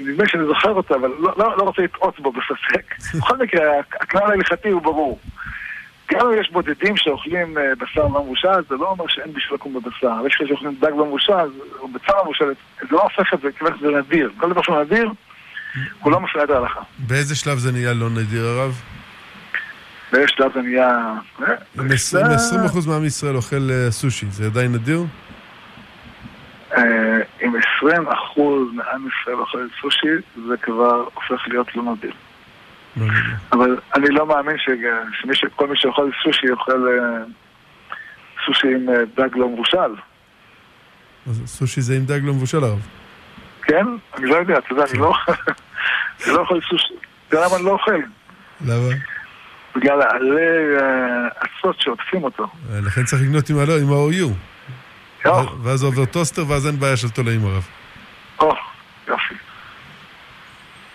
[0.00, 2.94] נדמה שאני זוכר אותו, אבל לא, לא, לא רוצה לטעות בו בספק.
[3.18, 3.62] בכל מקרה,
[4.00, 5.20] הכלל ההלכתי הוא ברור.
[6.12, 9.74] גם אם יש בודדים שאוכלים אה, בשר לא מבושל, זה לא אומר שאין בשביל לקום
[9.74, 10.26] בבשר.
[10.26, 11.48] יש כאלה שאוכלים דג לא מבושל,
[11.78, 14.30] או בצר מבושל, זה לא הופך את זה, כיוון שזה נדיר.
[14.36, 15.12] כל דבר שהוא נדיר,
[16.00, 16.80] הוא לא מפריע את ההלכה.
[16.98, 18.80] באיזה שלב זה נהיה לא נדיר הרב?
[20.12, 20.88] ויש שלב זה נהיה...
[21.42, 25.04] אה, אם 20 20% מעם ישראל אוכל אה, סושי, זה עדיין נדיר?
[27.42, 30.08] אם 20 אחוז מעם ישראל אוכל סושי,
[30.48, 32.12] זה כבר הופך להיות לא נדיר.
[32.96, 33.34] לא נדיר.
[33.52, 34.70] אבל אני לא מאמין ש-
[35.22, 37.24] שמי ש- כל מי שאוכל סושי יאכל אה,
[38.46, 39.94] סושי עם אה, דג לא מבושל.
[41.26, 42.86] אז סושי זה עם דג לא מבושל הרב.
[43.62, 43.84] כן?
[44.16, 45.14] אני לא יודע, אתה יודע, אני לא
[46.26, 46.94] לא אוכל סושי.
[47.28, 47.92] אתה יודע למה אני לא אוכל?
[48.66, 48.94] למה?
[49.76, 52.42] בגלל העלי אה, אצות שעוטפים אותו.
[52.44, 53.56] אה, לכן צריך לקנות עם
[53.92, 54.32] ה-OU.
[55.24, 55.56] לא.
[55.62, 57.66] ואז עובר טוסטר ואז אין בעיה של תולעים הרב.
[58.40, 58.54] או,
[59.08, 59.34] יופי.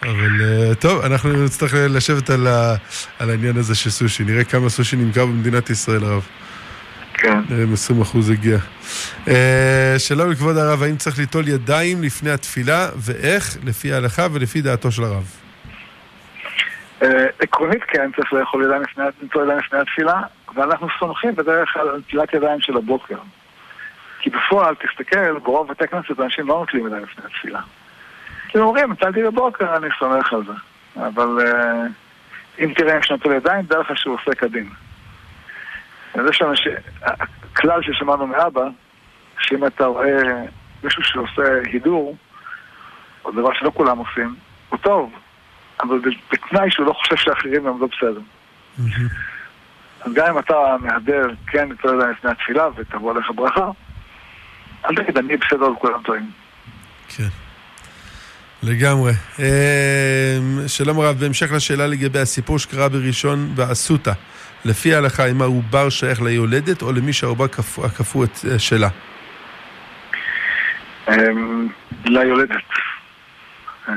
[0.02, 2.76] אבל אה, טוב, אנחנו נצטרך לשבת על, ה,
[3.20, 4.24] על העניין הזה של סושי.
[4.24, 6.28] נראה כמה סושי נמכר במדינת ישראל, הרב.
[7.14, 7.39] כן.
[7.50, 8.58] נראה אם 20 אחוז הגיע.
[9.28, 13.58] אה, שלום לכבוד הרב, האם צריך ליטול ידיים לפני התפילה, ואיך?
[13.64, 15.24] לפי ההלכה ולפי דעתו של הרב.
[17.02, 20.22] אה, עקרונית כן, צריך לאכול ידיים לפני, למצוא ידיים לפני התפילה,
[20.56, 23.18] ואנחנו סומכים בדרך כלל על נטילת ידיים של הבוקר.
[24.20, 27.60] כי בפועל, תסתכל, ברוב בתי כנסת אנשים לא נוטלים ידיים לפני התפילה.
[28.54, 30.54] הם אומרים, נטלתי בבוקר, אני סומך על זה.
[31.08, 31.84] אבל אה,
[32.60, 34.32] אם תראה אם שנטול ידיים, דע לך שהוא עושה.
[36.14, 36.72] אז יש אנשים,
[37.02, 38.64] הכלל ששמענו מאבא,
[39.39, 40.43] שאם אתה רואה
[40.84, 42.18] מישהו שעושה הידור,
[43.26, 44.36] או דבר שלא כולם עושים,
[44.70, 45.14] הוא טוב,
[45.82, 46.00] אבל
[46.32, 48.22] בתנאי שהוא לא חושב שאחרים הם לא בסדר.
[50.02, 53.70] אז גם אם אתה מהדר, כן, נצא ידיים לפני התפילה ותבוא עליך ברכה,
[54.86, 56.32] אל תגיד, אני בסדר וכולם טועים.
[58.64, 59.12] לגמרי.
[59.39, 60.38] אה,
[60.68, 64.12] שלום הרב, בהמשך לשאלה לגבי הסיפור שקרה בראשון ואסותא,
[64.66, 68.88] לפי ההלכה, אם העובר שייך ליולדת או למי שהעובר כפו- את אה, שלה?
[71.10, 71.68] אמ,
[72.05, 72.55] ליולדת.
[73.89, 73.93] אה,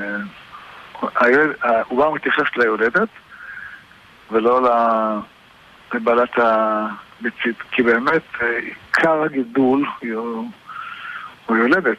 [1.21, 3.09] היולד- העובר מתייחס ליולדת
[4.31, 4.61] ולא
[5.95, 9.85] לבעלת הביצית, כי באמת אה, עיקר הגידול
[11.47, 11.99] הוא יולדת.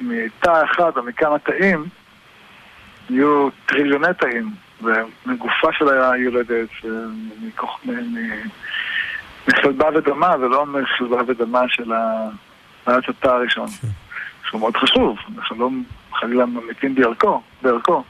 [0.00, 1.84] מתא אחד או מכמה תאים
[3.10, 4.50] יהיו טריליוני תאים
[4.82, 6.68] ומגופה של היולדת,
[9.48, 11.92] מחלבה ודמה, ולא מחלבה ודמה של
[12.86, 13.66] בעלת התא הראשון,
[14.44, 15.68] שהוא מאוד חשוב, אנחנו לא
[16.12, 18.04] חלילה ממעיטים בערכו, בערכו,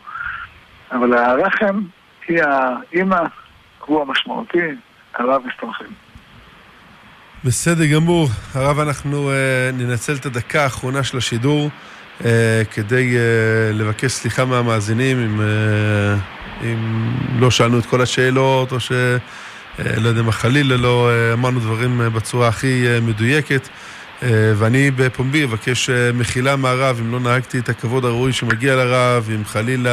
[0.93, 1.81] אבל הרחם
[2.29, 3.23] היא האימא,
[3.87, 4.69] הוא המשמעותי,
[5.13, 6.08] עליו מסתמכים.
[7.45, 8.29] בסדר גמור.
[8.55, 11.71] הרב, אנחנו אה, ננצל את הדקה האחרונה של השידור
[12.25, 15.47] אה, כדי אה, לבקש סליחה מהמאזינים אם, אה,
[16.63, 18.93] אם לא שאלנו את כל השאלות, או ש...
[19.79, 23.69] אה, לא יודע מה, חלילה לא אה, אמרנו דברים אה, בצורה הכי מדויקת.
[24.57, 29.91] ואני בפומבי אבקש מחילה מהרב אם לא נהגתי את הכבוד הראוי שמגיע לרב, אם חלילה,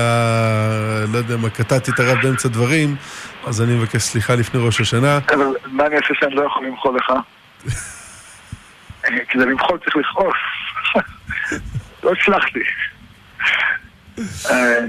[1.13, 2.95] לא יודע מה, קטעתי את הרב באמצע דברים,
[3.45, 5.19] אז אני מבקש סליחה לפני ראש השנה.
[5.33, 7.13] אבל מה אני אעשה שאני לא יכול למחול לך?
[9.29, 10.35] כדי למחול צריך לכעוס.
[12.03, 12.59] לא הצלחתי.
[14.49, 14.79] אה,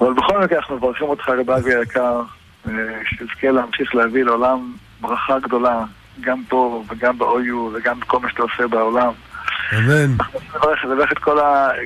[0.00, 2.22] אבל בכל מקרה אנחנו מברכים אותך רבי היקר,
[2.68, 2.72] אה,
[3.04, 5.84] שתזכה להמשיך להביא לעולם ברכה גדולה,
[6.20, 9.12] גם פה וגם ב-OU וגם בכל מה שאתה עושה בעולם.
[9.78, 10.14] אמן.
[10.20, 11.38] אנחנו רוצים לברך, את כל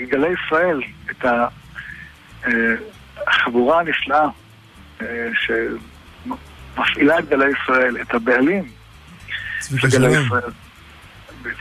[0.08, 0.80] גלי ישראל,
[1.10, 2.74] את אה,
[3.26, 4.26] החבורה הנפלאה
[5.02, 5.28] אה,
[6.74, 8.64] שמפעילה את גלי ישראל, את הבעלים
[9.68, 10.26] צביקה שלום.
[10.26, 10.50] ישראל.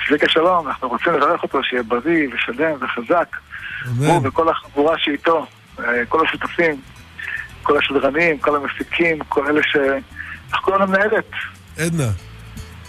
[0.08, 3.36] צביקה שלום, אנחנו רוצים לברך אותו שיהיה בריא ושלם וחזק.
[3.97, 5.45] הוא וכל החבורה שאיתו,
[5.80, 6.82] אה, כל השותפים,
[7.64, 9.76] כל השדרנים, כל המפיקים, כל אלה ש...
[10.54, 11.30] איך קוראים למנהלת?
[11.78, 12.10] עדנה.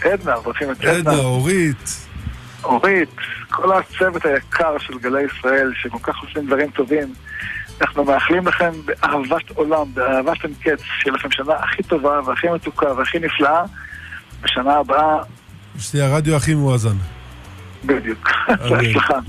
[0.01, 0.91] עדנה, רוצים את עדנה.
[0.91, 2.07] עדנה, אורית.
[2.63, 3.15] אורית,
[3.49, 7.13] כל הצוות היקר של גלי ישראל, שכל כך עושים דברים טובים.
[7.81, 12.93] אנחנו מאחלים לכם באהבת עולם, באהבת אין קץ, שיהיה לכם שנה הכי טובה והכי מתוקה
[12.93, 13.63] והכי נפלאה.
[14.45, 15.17] בשנה הבאה,
[15.79, 16.95] שתהיה הרדיו הכי מואזן.
[17.85, 18.29] בדיוק.
[18.69, 19.19] בהצלחה.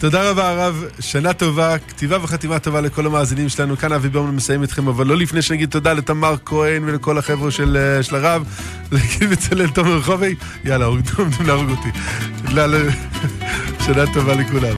[0.00, 3.76] תודה רבה הרב, שנה טובה, כתיבה וחתימה טובה לכל המאזינים שלנו.
[3.76, 7.76] כאן אבי ברמן מסיים איתכם, אבל לא לפני שנגיד תודה לתמר כהן ולכל החבר'ה של,
[7.76, 8.44] אה, של הרב,
[8.92, 10.34] לגיל בצלאל תומר רחובי,
[10.64, 11.88] יאללה, עומדים להרוג אותי.
[13.86, 14.68] שנה טובה לכולם.